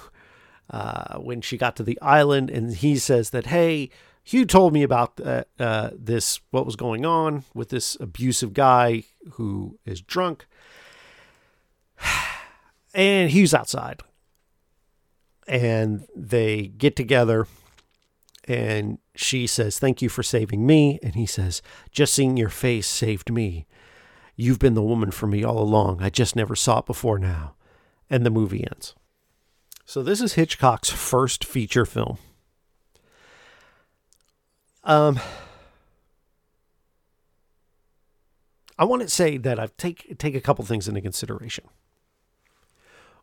uh, 0.70 1.18
when 1.18 1.40
she 1.40 1.58
got 1.58 1.76
to 1.76 1.82
the 1.82 2.00
island, 2.00 2.50
and 2.50 2.74
he 2.74 2.96
says 2.96 3.30
that, 3.30 3.46
hey, 3.46 3.90
Hugh 4.24 4.44
told 4.44 4.72
me 4.72 4.82
about 4.82 5.20
uh, 5.20 5.44
uh, 5.60 5.90
this, 5.96 6.40
what 6.50 6.66
was 6.66 6.74
going 6.74 7.06
on 7.06 7.44
with 7.54 7.68
this 7.68 7.96
abusive 8.00 8.54
guy 8.54 9.04
who 9.32 9.78
is 9.84 10.00
drunk. 10.00 10.46
And 12.94 13.30
Hugh's 13.30 13.52
outside. 13.52 14.00
And 15.46 16.06
they 16.16 16.68
get 16.68 16.96
together, 16.96 17.46
and 18.48 18.98
she 19.14 19.46
says, 19.46 19.78
Thank 19.78 20.00
you 20.00 20.08
for 20.08 20.22
saving 20.22 20.66
me. 20.66 20.98
And 21.02 21.14
he 21.14 21.26
says, 21.26 21.60
Just 21.90 22.14
seeing 22.14 22.38
your 22.38 22.48
face 22.48 22.86
saved 22.86 23.30
me. 23.30 23.66
You've 24.36 24.58
been 24.58 24.74
the 24.74 24.82
woman 24.82 25.10
for 25.10 25.26
me 25.26 25.42
all 25.42 25.58
along. 25.58 26.02
I 26.02 26.10
just 26.10 26.36
never 26.36 26.54
saw 26.54 26.80
it 26.80 26.86
before 26.86 27.18
now. 27.18 27.54
And 28.10 28.24
the 28.24 28.30
movie 28.30 28.64
ends. 28.70 28.94
So 29.84 30.02
this 30.02 30.20
is 30.20 30.34
Hitchcock's 30.34 30.90
first 30.90 31.44
feature 31.44 31.86
film. 31.86 32.18
Um, 34.84 35.18
I 38.78 38.84
want 38.84 39.02
to 39.02 39.08
say 39.08 39.36
that 39.38 39.58
I've 39.58 39.76
take 39.76 40.18
take 40.18 40.34
a 40.34 40.40
couple 40.40 40.64
things 40.64 40.86
into 40.86 41.00
consideration. 41.00 41.64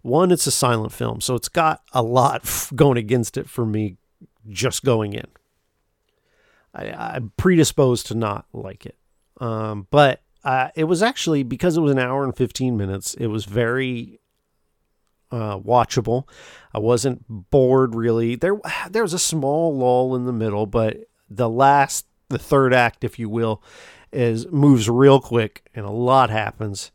One, 0.02 0.32
it's 0.32 0.48
a 0.48 0.52
silent 0.52 0.92
film, 0.92 1.22
so 1.22 1.36
it's 1.36 1.48
got 1.48 1.82
a 1.94 2.02
lot 2.02 2.44
going 2.76 2.98
against 2.98 3.38
it 3.38 3.50
for 3.50 3.66
me 3.66 3.98
just 4.50 4.84
going 4.84 5.14
in. 5.14 5.28
I, 6.74 7.16
am 7.18 7.32
predisposed 7.38 8.08
to 8.08 8.16
not 8.16 8.46
like 8.52 8.86
it, 8.86 8.98
um, 9.40 9.88
but 9.92 10.23
uh, 10.44 10.70
it 10.76 10.86
was 10.86 11.02
actually 11.02 11.44
because 11.44 11.78
it 11.78 11.82
was 11.82 11.92
an 11.92 12.00
hour 12.00 12.24
and 12.24 12.36
15 12.36 12.76
minutes. 12.76 13.14
It 13.16 13.28
was 13.28 13.46
very 13.46 14.20
uh, 15.32 15.58
watchable. 15.58 16.28
I 16.74 16.80
wasn't 16.80 17.24
bored 17.28 17.96
really. 17.96 18.36
There 18.36 18.60
there 18.90 19.04
was 19.04 19.14
a 19.14 19.20
small 19.20 19.76
lull 19.76 20.16
in 20.16 20.26
the 20.26 20.34
middle, 20.34 20.66
but 20.66 20.98
the 21.30 21.50
last 21.50 22.06
the 22.30 22.40
third 22.40 22.74
act, 22.74 23.04
if 23.04 23.18
you 23.18 23.30
will, 23.30 23.64
is 24.12 24.48
moves 24.52 24.90
real 24.90 25.20
quick 25.20 25.70
and 25.74 25.86
a 25.86 25.92
lot 25.92 26.30
happens. 26.30 26.92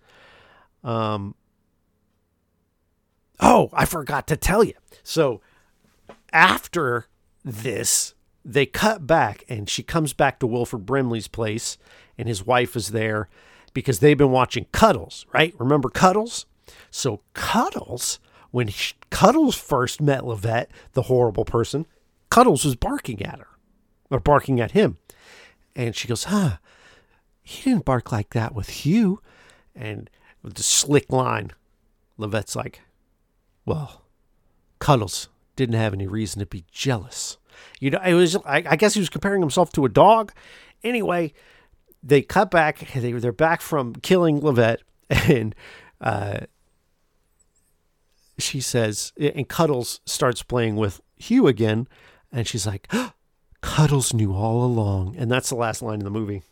Um. 0.84 1.34
Oh, 3.40 3.70
I 3.72 3.84
forgot 3.84 4.26
to 4.28 4.36
tell 4.36 4.64
you. 4.64 4.74
So 5.04 5.40
after 6.32 7.06
this, 7.44 8.14
they 8.44 8.66
cut 8.66 9.06
back 9.06 9.44
and 9.48 9.68
she 9.68 9.82
comes 9.82 10.12
back 10.12 10.40
to 10.40 10.46
Wilford 10.46 10.84
Brimley's 10.84 11.28
place 11.28 11.78
and 12.18 12.28
his 12.28 12.44
wife 12.44 12.76
is 12.76 12.88
there 12.88 13.28
because 13.72 14.00
they've 14.00 14.18
been 14.18 14.32
watching 14.32 14.66
Cuddles, 14.72 15.24
right? 15.32 15.54
Remember 15.58 15.88
Cuddles? 15.88 16.46
So 16.90 17.22
Cuddles 17.32 18.18
when 18.50 18.70
Cuddles 19.10 19.56
first 19.56 20.00
met 20.00 20.22
Levette, 20.22 20.68
the 20.92 21.02
horrible 21.02 21.44
person, 21.44 21.86
Cuddles 22.30 22.64
was 22.64 22.76
barking 22.76 23.22
at 23.22 23.38
her 23.38 23.48
or 24.10 24.20
barking 24.20 24.60
at 24.60 24.72
him. 24.72 24.98
And 25.76 25.94
she 25.94 26.08
goes, 26.08 26.24
huh, 26.24 26.56
he 27.42 27.70
didn't 27.70 27.84
bark 27.84 28.10
like 28.10 28.30
that 28.30 28.54
with 28.54 28.68
Hugh. 28.68 29.20
And 29.74 30.10
with 30.42 30.54
the 30.54 30.62
slick 30.62 31.12
line, 31.12 31.52
Levette's 32.18 32.56
like, 32.56 32.80
well, 33.64 34.02
Cuddles 34.78 35.28
didn't 35.56 35.76
have 35.76 35.92
any 35.92 36.06
reason 36.06 36.40
to 36.40 36.46
be 36.46 36.64
jealous. 36.70 37.36
You 37.80 37.90
know, 37.90 38.00
it 38.04 38.14
was. 38.14 38.36
I, 38.36 38.62
I 38.66 38.76
guess 38.76 38.94
he 38.94 39.00
was 39.00 39.08
comparing 39.08 39.40
himself 39.40 39.72
to 39.72 39.84
a 39.84 39.88
dog. 39.88 40.32
Anyway, 40.84 41.32
they 42.02 42.22
cut 42.22 42.50
back. 42.50 42.78
They 42.92 43.12
they're 43.12 43.32
back 43.32 43.60
from 43.60 43.94
killing 43.96 44.40
Levette, 44.40 44.78
and 45.10 45.54
uh, 46.00 46.40
she 48.38 48.60
says, 48.60 49.12
and 49.18 49.48
Cuddles 49.48 50.00
starts 50.06 50.42
playing 50.42 50.76
with 50.76 51.00
Hugh 51.16 51.46
again, 51.46 51.88
and 52.32 52.46
she's 52.46 52.66
like, 52.66 52.86
oh, 52.92 53.12
Cuddles 53.60 54.14
knew 54.14 54.32
all 54.32 54.64
along, 54.64 55.16
and 55.16 55.30
that's 55.30 55.48
the 55.48 55.56
last 55.56 55.82
line 55.82 55.98
in 55.98 56.04
the 56.04 56.10
movie. 56.10 56.42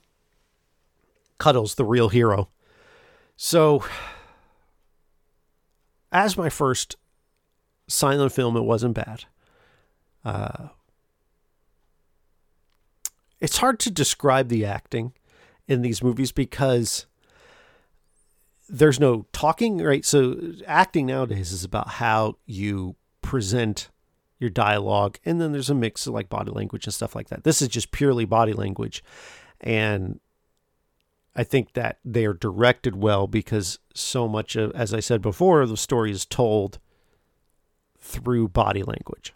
Cuddles, 1.39 1.75
the 1.75 1.85
real 1.85 2.09
hero. 2.09 2.49
So, 3.37 3.85
as 6.11 6.37
my 6.37 6.49
first 6.49 6.97
silent 7.89 8.33
film, 8.33 8.57
it 8.57 8.63
wasn't 8.63 8.95
bad. 8.95 9.25
Uh, 10.25 10.69
it's 13.41 13.59
hard 13.59 13.79
to 13.81 13.91
describe 13.91 14.49
the 14.49 14.65
acting 14.65 15.13
in 15.69 15.83
these 15.83 16.03
movies 16.03 16.33
because 16.33 17.07
there's 18.69 19.01
no 19.01 19.27
talking, 19.33 19.79
right? 19.79 20.05
So 20.05 20.37
acting 20.67 21.07
nowadays 21.07 21.53
is 21.53 21.65
about 21.65 21.89
how 21.89 22.37
you 22.47 22.97
present 23.23 23.91
your 24.39 24.51
dialogue, 24.51 25.19
and 25.25 25.41
then 25.41 25.53
there's 25.53 25.71
a 25.71 25.75
mix 25.75 26.07
of 26.07 26.15
like 26.15 26.29
body 26.29 26.51
language 26.51 26.87
and 26.87 26.95
stuff 26.95 27.15
like 27.15 27.29
that. 27.29 27.45
This 27.45 27.63
is 27.63 27.69
just 27.69 27.91
purely 27.91 28.25
body 28.25 28.53
language, 28.53 29.03
and 29.61 30.21
I 31.35 31.45
think 31.45 31.75
that 31.75 31.99
they 32.05 32.27
are 32.27 32.35
directed 32.35 32.97
well 32.97 33.27
because 33.27 33.79
so 33.95 34.27
much 34.27 34.57
of, 34.57 34.73
as 34.73 34.93
I 34.95 35.01
said 35.01 35.23
before, 35.23 35.67
the 35.67 35.77
story 35.77 36.11
is 36.11 36.25
told 36.27 36.79
through 37.99 38.49
body 38.49 38.83
language 38.83 39.35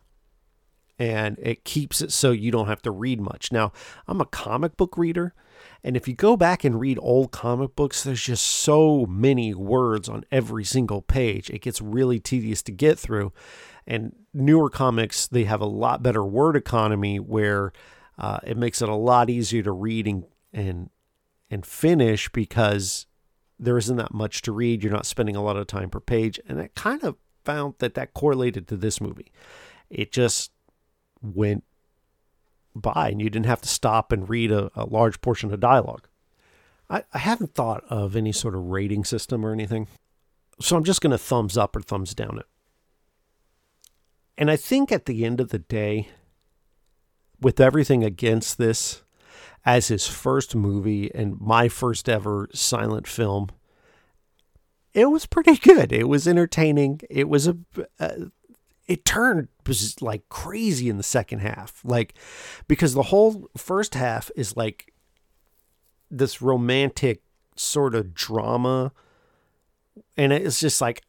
and 1.00 1.38
it 1.40 1.64
keeps 1.64 2.02
it 2.02 2.12
so 2.12 2.30
you 2.30 2.50
don't 2.50 2.68
have 2.68 2.82
to 2.82 2.90
read 2.90 3.20
much. 3.20 3.50
Now, 3.50 3.72
I'm 4.06 4.20
a 4.20 4.26
comic 4.26 4.76
book 4.76 4.98
reader, 4.98 5.34
and 5.82 5.96
if 5.96 6.06
you 6.06 6.14
go 6.14 6.36
back 6.36 6.64
and 6.64 6.78
read 6.78 6.98
old 7.00 7.30
comic 7.30 7.74
books, 7.74 8.02
there's 8.02 8.22
just 8.22 8.44
so 8.44 9.06
many 9.06 9.54
words 9.54 10.08
on 10.08 10.24
every 10.30 10.64
single 10.64 11.02
page. 11.02 11.50
It 11.50 11.62
gets 11.62 11.80
really 11.80 12.20
tedious 12.20 12.62
to 12.64 12.72
get 12.72 12.98
through. 12.98 13.32
And 13.86 14.14
newer 14.34 14.68
comics, 14.68 15.26
they 15.26 15.44
have 15.44 15.60
a 15.60 15.66
lot 15.66 16.02
better 16.02 16.24
word 16.24 16.54
economy 16.54 17.18
where 17.18 17.72
uh, 18.18 18.38
it 18.44 18.56
makes 18.56 18.82
it 18.82 18.88
a 18.88 18.94
lot 18.94 19.30
easier 19.30 19.62
to 19.62 19.72
read 19.72 20.06
and, 20.06 20.24
and 20.52 20.90
and 21.52 21.66
finish 21.66 22.28
because 22.30 23.06
there 23.58 23.76
isn't 23.76 23.96
that 23.96 24.14
much 24.14 24.42
to 24.42 24.52
read. 24.52 24.82
You're 24.82 24.92
not 24.92 25.06
spending 25.06 25.34
a 25.34 25.42
lot 25.42 25.56
of 25.56 25.66
time 25.66 25.90
per 25.90 25.98
page, 25.98 26.38
and 26.46 26.60
I 26.60 26.70
kind 26.76 27.02
of 27.02 27.16
found 27.44 27.74
that 27.78 27.94
that 27.94 28.14
correlated 28.14 28.68
to 28.68 28.76
this 28.76 29.00
movie. 29.00 29.32
It 29.88 30.12
just 30.12 30.52
went 31.20 31.64
by 32.74 33.10
and 33.10 33.20
you 33.20 33.30
didn't 33.30 33.46
have 33.46 33.60
to 33.62 33.68
stop 33.68 34.12
and 34.12 34.28
read 34.28 34.52
a, 34.52 34.70
a 34.74 34.84
large 34.84 35.20
portion 35.20 35.52
of 35.52 35.60
dialogue. 35.60 36.08
I, 36.88 37.04
I 37.12 37.18
haven't 37.18 37.54
thought 37.54 37.84
of 37.88 38.16
any 38.16 38.32
sort 38.32 38.54
of 38.54 38.66
rating 38.66 39.04
system 39.04 39.44
or 39.44 39.52
anything. 39.52 39.88
So 40.60 40.76
I'm 40.76 40.84
just 40.84 41.00
going 41.00 41.12
to 41.12 41.18
thumbs 41.18 41.56
up 41.56 41.74
or 41.74 41.80
thumbs 41.80 42.14
down 42.14 42.38
it. 42.38 42.46
And 44.36 44.50
I 44.50 44.56
think 44.56 44.90
at 44.90 45.06
the 45.06 45.24
end 45.24 45.40
of 45.40 45.50
the 45.50 45.58
day, 45.58 46.08
with 47.40 47.60
everything 47.60 48.04
against 48.04 48.58
this, 48.58 49.02
as 49.64 49.88
his 49.88 50.06
first 50.06 50.54
movie 50.54 51.14
and 51.14 51.38
my 51.40 51.68
first 51.68 52.08
ever 52.08 52.48
silent 52.52 53.06
film, 53.06 53.48
it 54.94 55.06
was 55.06 55.26
pretty 55.26 55.56
good. 55.56 55.92
It 55.92 56.08
was 56.08 56.26
entertaining. 56.26 57.00
It 57.10 57.28
was 57.28 57.46
a, 57.46 57.56
a 57.98 58.30
it 58.90 59.04
turned 59.04 59.46
was 59.68 60.02
like 60.02 60.28
crazy 60.28 60.88
in 60.88 60.96
the 60.96 61.04
second 61.04 61.38
half. 61.38 61.80
Like 61.84 62.14
because 62.66 62.92
the 62.92 63.04
whole 63.04 63.48
first 63.56 63.94
half 63.94 64.32
is 64.34 64.56
like 64.56 64.92
this 66.10 66.42
romantic 66.42 67.22
sort 67.54 67.94
of 67.94 68.12
drama. 68.12 68.90
And 70.16 70.32
it's 70.32 70.58
just 70.58 70.80
like 70.80 71.02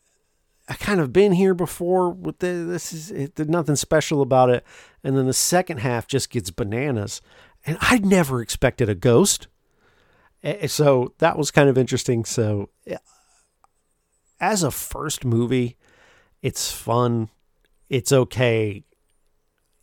I 0.69 0.75
kind 0.75 0.99
of 0.99 1.11
been 1.11 1.31
here 1.31 1.55
before 1.55 2.11
with 2.11 2.37
the, 2.37 2.53
this 2.69 2.93
is 2.93 3.09
it, 3.09 3.49
nothing 3.49 3.75
special 3.75 4.21
about 4.21 4.51
it. 4.51 4.63
And 5.03 5.17
then 5.17 5.25
the 5.25 5.33
second 5.33 5.79
half 5.79 6.05
just 6.05 6.29
gets 6.29 6.51
bananas. 6.51 7.19
And 7.65 7.79
I'd 7.81 8.05
never 8.05 8.43
expected 8.43 8.89
a 8.89 8.95
ghost. 8.95 9.47
So 10.67 11.15
that 11.17 11.35
was 11.35 11.49
kind 11.49 11.67
of 11.67 11.79
interesting. 11.79 12.25
So 12.25 12.69
as 14.39 14.61
a 14.61 14.69
first 14.69 15.25
movie 15.25 15.77
it's 16.43 16.71
fun 16.71 17.29
it's 17.91 18.13
okay. 18.13 18.85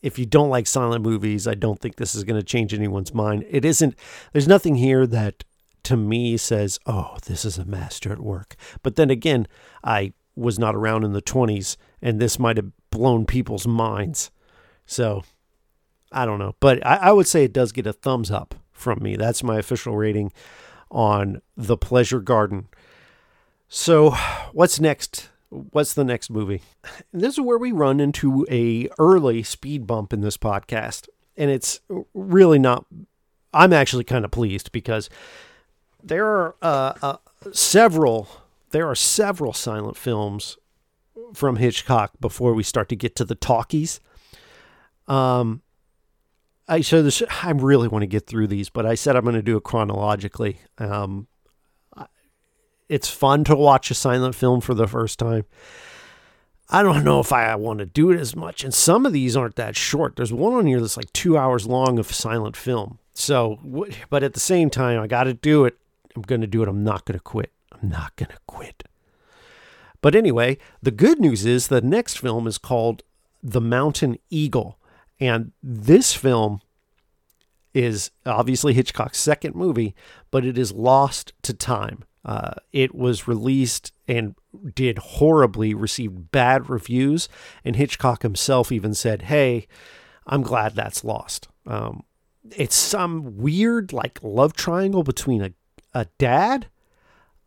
If 0.00 0.18
you 0.18 0.24
don't 0.24 0.48
like 0.48 0.66
silent 0.66 1.04
movies, 1.04 1.46
I 1.46 1.54
don't 1.54 1.78
think 1.78 1.96
this 1.96 2.14
is 2.14 2.24
going 2.24 2.40
to 2.40 2.46
change 2.46 2.72
anyone's 2.72 3.12
mind. 3.12 3.44
It 3.50 3.66
isn't, 3.66 3.94
there's 4.32 4.48
nothing 4.48 4.76
here 4.76 5.06
that 5.06 5.44
to 5.84 5.96
me 5.96 6.38
says, 6.38 6.78
oh, 6.86 7.18
this 7.26 7.44
is 7.44 7.58
a 7.58 7.66
master 7.66 8.10
at 8.10 8.20
work. 8.20 8.56
But 8.82 8.96
then 8.96 9.10
again, 9.10 9.46
I 9.84 10.14
was 10.34 10.58
not 10.58 10.74
around 10.74 11.04
in 11.04 11.12
the 11.12 11.20
20s 11.20 11.76
and 12.00 12.18
this 12.18 12.38
might 12.38 12.56
have 12.56 12.72
blown 12.90 13.26
people's 13.26 13.66
minds. 13.66 14.30
So 14.86 15.22
I 16.10 16.24
don't 16.24 16.38
know. 16.38 16.54
But 16.60 16.84
I, 16.86 16.96
I 16.96 17.12
would 17.12 17.26
say 17.26 17.44
it 17.44 17.52
does 17.52 17.72
get 17.72 17.86
a 17.86 17.92
thumbs 17.92 18.30
up 18.30 18.54
from 18.72 19.02
me. 19.02 19.16
That's 19.16 19.42
my 19.42 19.58
official 19.58 19.94
rating 19.94 20.32
on 20.90 21.42
The 21.58 21.76
Pleasure 21.76 22.20
Garden. 22.20 22.68
So, 23.68 24.12
what's 24.52 24.80
next 24.80 25.28
what's 25.50 25.94
the 25.94 26.04
next 26.04 26.30
movie? 26.30 26.62
And 27.12 27.22
this 27.22 27.34
is 27.34 27.40
where 27.40 27.58
we 27.58 27.72
run 27.72 28.00
into 28.00 28.46
a 28.50 28.88
early 28.98 29.42
speed 29.42 29.86
bump 29.86 30.12
in 30.12 30.20
this 30.20 30.36
podcast, 30.36 31.08
and 31.36 31.50
it's 31.50 31.80
really 32.14 32.58
not. 32.58 32.86
I'm 33.54 33.72
actually 33.72 34.04
kind 34.04 34.24
of 34.24 34.30
pleased 34.30 34.72
because 34.72 35.08
there 36.02 36.26
are 36.26 36.56
uh, 36.60 36.92
uh, 37.02 37.16
several 37.52 38.28
there 38.70 38.88
are 38.88 38.94
several 38.94 39.52
silent 39.52 39.96
films 39.96 40.58
from 41.34 41.56
Hitchcock 41.56 42.12
before 42.20 42.54
we 42.54 42.62
start 42.62 42.88
to 42.90 42.96
get 42.96 43.16
to 43.16 43.24
the 43.24 43.34
talkies. 43.34 44.00
Um, 45.06 45.62
I 46.68 46.82
so 46.82 47.02
this 47.02 47.22
I 47.42 47.50
really 47.50 47.88
want 47.88 48.02
to 48.02 48.06
get 48.06 48.26
through 48.26 48.48
these, 48.48 48.68
but 48.68 48.84
I 48.84 48.94
said 48.94 49.16
I'm 49.16 49.24
going 49.24 49.34
to 49.34 49.42
do 49.42 49.56
it 49.56 49.64
chronologically. 49.64 50.60
Um, 50.76 51.26
it's 52.88 53.08
fun 53.08 53.44
to 53.44 53.54
watch 53.54 53.90
a 53.90 53.94
silent 53.94 54.34
film 54.34 54.60
for 54.60 54.74
the 54.74 54.86
first 54.86 55.18
time. 55.18 55.44
I 56.70 56.82
don't 56.82 57.04
know 57.04 57.20
if 57.20 57.32
I 57.32 57.54
want 57.56 57.78
to 57.78 57.86
do 57.86 58.10
it 58.10 58.20
as 58.20 58.36
much. 58.36 58.62
And 58.62 58.74
some 58.74 59.06
of 59.06 59.12
these 59.12 59.36
aren't 59.36 59.56
that 59.56 59.76
short. 59.76 60.16
There's 60.16 60.32
one 60.32 60.52
on 60.52 60.66
here 60.66 60.80
that's 60.80 60.98
like 60.98 61.12
two 61.12 61.38
hours 61.38 61.66
long 61.66 61.98
of 61.98 62.12
silent 62.12 62.56
film. 62.56 62.98
So, 63.14 63.58
but 64.10 64.22
at 64.22 64.34
the 64.34 64.40
same 64.40 64.68
time, 64.68 65.00
I 65.00 65.06
got 65.06 65.24
to 65.24 65.34
do 65.34 65.64
it. 65.64 65.78
I'm 66.14 66.22
going 66.22 66.42
to 66.42 66.46
do 66.46 66.62
it. 66.62 66.68
I'm 66.68 66.84
not 66.84 67.04
going 67.04 67.18
to 67.18 67.22
quit. 67.22 67.52
I'm 67.72 67.88
not 67.88 68.14
going 68.16 68.30
to 68.30 68.38
quit. 68.46 68.84
But 70.00 70.14
anyway, 70.14 70.58
the 70.82 70.90
good 70.90 71.18
news 71.20 71.44
is 71.46 71.68
the 71.68 71.80
next 71.80 72.18
film 72.18 72.46
is 72.46 72.58
called 72.58 73.02
The 73.42 73.60
Mountain 73.60 74.18
Eagle. 74.30 74.78
And 75.18 75.52
this 75.62 76.14
film 76.14 76.60
is 77.74 78.10
obviously 78.26 78.74
Hitchcock's 78.74 79.18
second 79.18 79.54
movie, 79.54 79.94
but 80.30 80.44
it 80.44 80.58
is 80.58 80.72
lost 80.72 81.32
to 81.42 81.54
time. 81.54 82.04
Uh, 82.24 82.54
it 82.72 82.94
was 82.94 83.28
released 83.28 83.92
and 84.06 84.34
did 84.74 84.98
horribly, 84.98 85.74
received 85.74 86.30
bad 86.30 86.68
reviews, 86.68 87.28
and 87.64 87.76
Hitchcock 87.76 88.22
himself 88.22 88.72
even 88.72 88.94
said, 88.94 89.22
"Hey, 89.22 89.66
I'm 90.26 90.42
glad 90.42 90.74
that's 90.74 91.04
lost." 91.04 91.48
Um, 91.66 92.02
it's 92.56 92.76
some 92.76 93.38
weird 93.38 93.92
like 93.92 94.18
love 94.22 94.52
triangle 94.54 95.02
between 95.02 95.42
a 95.42 95.52
a 95.94 96.06
dad, 96.18 96.66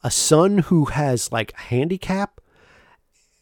a 0.04 0.12
son 0.12 0.60
who 0.60 0.86
has 0.86 1.32
like 1.32 1.54
a 1.54 1.62
handicap, 1.62 2.42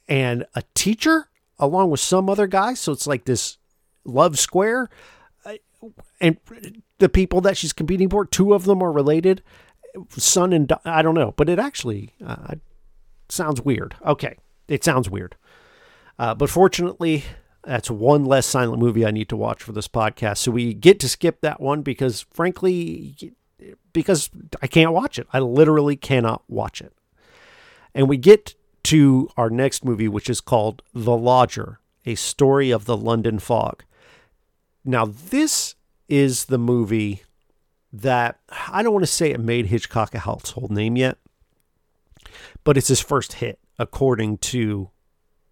and 0.08 0.46
a 0.56 0.64
teacher, 0.74 1.30
along 1.58 1.90
with 1.90 2.00
some 2.00 2.30
other 2.30 2.48
guy. 2.48 2.74
So 2.74 2.92
it's 2.92 3.08
like 3.08 3.26
this 3.26 3.58
love 4.04 4.40
square, 4.40 4.90
and 6.20 6.38
the 6.98 7.10
people 7.10 7.42
that 7.42 7.56
she's 7.56 7.74
competing 7.74 8.10
for, 8.10 8.26
two 8.26 8.54
of 8.54 8.66
them 8.66 8.82
are 8.82 8.92
related 8.92 9.42
son 10.10 10.54
and 10.54 10.72
I 10.86 11.02
don't 11.02 11.16
know, 11.16 11.34
but 11.36 11.50
it 11.50 11.60
actually 11.60 12.14
uh, 12.26 12.56
sounds 13.30 13.62
weird. 13.62 13.96
Okay, 14.06 14.38
it 14.68 14.84
sounds 14.84 15.10
weird. 15.10 15.36
Uh, 16.18 16.36
but 16.36 16.50
fortunately, 16.50 17.24
that's 17.64 17.90
one 17.90 18.26
less 18.26 18.46
silent 18.46 18.82
movie 18.82 19.06
I 19.06 19.12
need 19.12 19.30
to 19.30 19.38
watch 19.38 19.64
for 19.64 19.72
this 19.72 19.88
podcast. 19.88 20.38
So 20.38 20.52
we 20.52 20.74
get 20.74 21.00
to 21.02 21.10
skip 21.10 21.42
that 21.42 21.62
one 21.62 21.82
because, 21.82 22.26
frankly, 22.34 23.34
because 23.94 24.30
I 24.62 24.68
can't 24.68 24.92
watch 24.92 25.20
it. 25.20 25.28
I 25.34 25.40
literally 25.40 25.96
cannot 25.96 26.44
watch 26.48 26.82
it. 26.82 26.94
And 27.94 28.08
we 28.08 28.18
get 28.18 28.56
to 28.84 29.30
our 29.38 29.50
next 29.50 29.84
movie, 29.84 30.08
which 30.08 30.30
is 30.30 30.42
called 30.42 30.82
The 30.94 31.16
Lodger, 31.16 31.80
a 32.06 32.16
story 32.16 32.72
of 32.72 32.86
the 32.86 32.98
London 32.98 33.40
fog. 33.40 33.84
Now, 34.86 35.06
this 35.06 35.76
is 36.08 36.46
the 36.46 36.58
movie 36.58 37.24
that 37.92 38.40
I 38.50 38.84
don't 38.84 38.94
want 38.94 39.04
to 39.04 39.12
say 39.12 39.32
it 39.32 39.40
made 39.40 39.68
Hitchcock 39.68 40.14
a 40.14 40.20
household 40.20 40.72
name 40.72 40.96
yet, 40.96 41.18
but 42.64 42.78
it's 42.78 42.88
his 42.88 43.02
first 43.02 43.34
hit, 43.34 43.60
according 43.78 44.38
to 44.38 44.90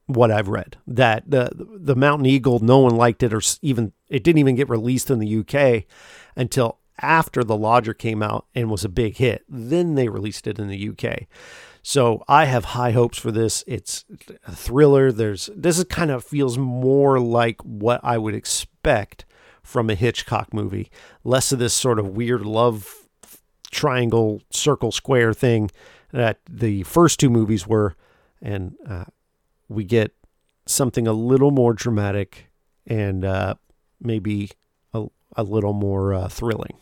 what 0.08 0.32
I've 0.32 0.48
read 0.48 0.78
that 0.88 1.30
the 1.30 1.50
the 1.54 1.96
Mountain 1.96 2.26
Eagle 2.26 2.60
no 2.60 2.80
one 2.80 2.96
liked 2.96 3.24
it 3.24 3.34
or 3.34 3.42
even 3.62 3.92
it 4.10 4.24
didn't 4.24 4.40
even 4.40 4.56
get 4.56 4.70
released 4.70 5.12
in 5.12 5.20
the 5.20 5.40
UK 5.40 5.84
until 6.36 6.80
after 7.00 7.44
the 7.44 7.58
Lodger 7.58 7.94
came 7.94 8.24
out 8.24 8.46
and 8.56 8.70
was 8.70 8.84
a 8.84 8.90
big 8.90 9.18
hit. 9.18 9.44
Then 9.48 9.96
they 9.96 10.08
released 10.08 10.48
it 10.48 10.60
in 10.60 10.68
the 10.68 10.90
UK. 10.90 11.28
So 11.84 12.24
I 12.28 12.46
have 12.46 12.66
high 12.66 12.92
hopes 12.92 13.18
for 13.18 13.32
this. 13.32 13.64
It's 13.68 14.04
a 14.46 14.56
thriller. 14.56 15.12
There's 15.12 15.50
this 15.56 15.78
is 15.78 15.86
kind 15.86 16.12
of 16.12 16.24
feels 16.24 16.58
more 16.58 17.20
like 17.20 17.62
what 17.62 18.02
I 18.04 18.18
would 18.18 18.34
expect 18.34 19.26
from 19.68 19.90
a 19.90 19.96
Hitchcock 19.96 20.54
movie. 20.54 20.90
Less 21.26 21.52
of 21.52 21.60
this 21.60 21.74
sort 21.74 22.00
of 22.00 22.16
weird 22.16 22.46
love 22.46 23.08
triangle 23.70 24.42
circle 24.50 24.94
square 24.94 25.34
thing 25.34 25.70
that 26.14 26.40
the 26.50 26.84
first 26.84 27.20
two 27.20 27.30
movies 27.30 27.68
were 27.68 27.96
and 28.42 28.76
uh, 28.88 29.04
we 29.68 29.84
get 29.84 30.14
something 30.66 31.06
a 31.06 31.12
little 31.12 31.52
more 31.52 31.74
dramatic 31.74 32.50
and 32.86 33.26
uh, 33.26 33.56
maybe 34.00 34.52
a, 34.94 35.08
a 35.36 35.44
little 35.44 35.74
more 35.74 36.14
uh, 36.14 36.30
thrilling. 36.30 36.78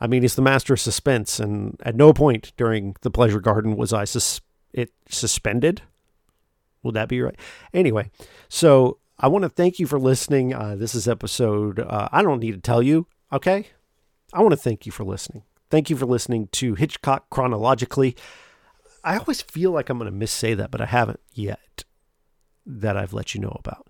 I 0.00 0.06
mean, 0.06 0.22
he's 0.22 0.36
the 0.36 0.42
master 0.42 0.74
of 0.74 0.80
suspense, 0.80 1.40
and 1.40 1.76
at 1.84 1.96
no 1.96 2.12
point 2.12 2.52
during 2.56 2.94
the 3.00 3.10
Pleasure 3.10 3.40
Garden 3.40 3.76
was 3.76 3.92
I 3.92 4.04
sus- 4.04 4.40
it 4.72 4.92
suspended. 5.08 5.82
Would 6.84 6.94
that 6.94 7.08
be 7.08 7.20
right? 7.20 7.34
Anyway, 7.74 8.10
so 8.48 8.98
I 9.20 9.26
want 9.28 9.42
to 9.42 9.48
thank 9.48 9.78
you 9.80 9.86
for 9.86 9.98
listening. 9.98 10.54
Uh, 10.54 10.76
this 10.76 10.94
is 10.94 11.08
episode. 11.08 11.80
Uh, 11.80 12.08
I 12.12 12.22
don't 12.22 12.38
need 12.38 12.52
to 12.52 12.60
tell 12.60 12.82
you, 12.82 13.08
okay? 13.32 13.66
I 14.32 14.40
want 14.40 14.52
to 14.52 14.56
thank 14.56 14.86
you 14.86 14.92
for 14.92 15.04
listening. 15.04 15.42
Thank 15.70 15.90
you 15.90 15.96
for 15.96 16.06
listening 16.06 16.48
to 16.52 16.74
Hitchcock 16.74 17.28
chronologically. 17.28 18.16
I 19.02 19.16
always 19.16 19.42
feel 19.42 19.72
like 19.72 19.88
I'm 19.88 19.98
going 19.98 20.10
to 20.10 20.26
missay 20.26 20.56
that, 20.56 20.70
but 20.70 20.80
I 20.80 20.86
haven't 20.86 21.20
yet. 21.32 21.84
That 22.64 22.96
I've 22.96 23.12
let 23.12 23.34
you 23.34 23.40
know 23.40 23.56
about. 23.58 23.88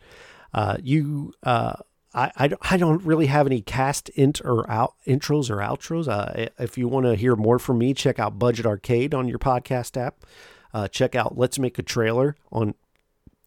Uh, 0.55 0.77
you, 0.83 1.35
uh, 1.43 1.75
I, 2.14 2.31
I, 2.37 2.51
I 2.62 2.77
don't 2.77 3.05
really 3.05 3.27
have 3.27 3.47
any 3.47 3.61
cast 3.61 4.09
int 4.11 4.41
or 4.45 4.69
out 4.71 4.95
intros 5.07 5.51
or 5.51 5.57
outros. 5.57 6.09
Uh, 6.09 6.49
if 6.59 6.79
you 6.79 6.88
want 6.88 7.05
to 7.05 7.17
hear 7.17 7.37
more 7.37 7.59
from 7.59 7.79
me, 7.79 7.93
check 7.93 8.19
out 8.19 8.38
Budget 8.38 8.64
Arcade 8.64 9.14
on 9.14 9.29
your 9.29 9.38
podcast 9.38 9.97
app. 10.01 10.25
Uh, 10.73 10.88
check 10.88 11.14
out 11.14 11.37
Let's 11.37 11.59
Make 11.59 11.79
a 11.79 11.83
Trailer 11.83 12.37
on 12.51 12.75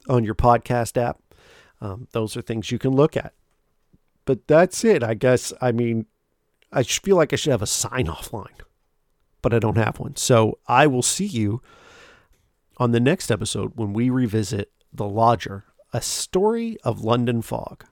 on 0.09 0.23
your 0.23 0.35
podcast 0.35 0.97
app. 0.97 1.21
Um, 1.81 2.07
those 2.11 2.37
are 2.37 2.41
things 2.41 2.71
you 2.71 2.79
can 2.79 2.91
look 2.91 3.17
at. 3.17 3.33
But 4.25 4.47
that's 4.47 4.83
it, 4.83 5.03
I 5.03 5.15
guess. 5.15 5.51
I 5.61 5.71
mean, 5.71 6.05
I 6.71 6.83
feel 6.83 7.17
like 7.17 7.33
I 7.33 7.35
should 7.35 7.51
have 7.51 7.61
a 7.61 7.67
sign 7.67 8.07
off 8.07 8.31
line 8.31 8.53
but 9.41 9.53
I 9.53 9.59
don't 9.59 9.77
have 9.77 9.99
one. 9.99 10.15
So 10.15 10.59
I 10.67 10.87
will 10.87 11.01
see 11.01 11.25
you 11.25 11.61
on 12.77 12.91
the 12.91 12.99
next 12.99 13.31
episode 13.31 13.73
when 13.75 13.93
we 13.93 14.09
revisit 14.09 14.71
The 14.93 15.07
Lodger, 15.07 15.65
a 15.93 16.01
story 16.01 16.77
of 16.83 17.03
London 17.03 17.41
fog. 17.41 17.85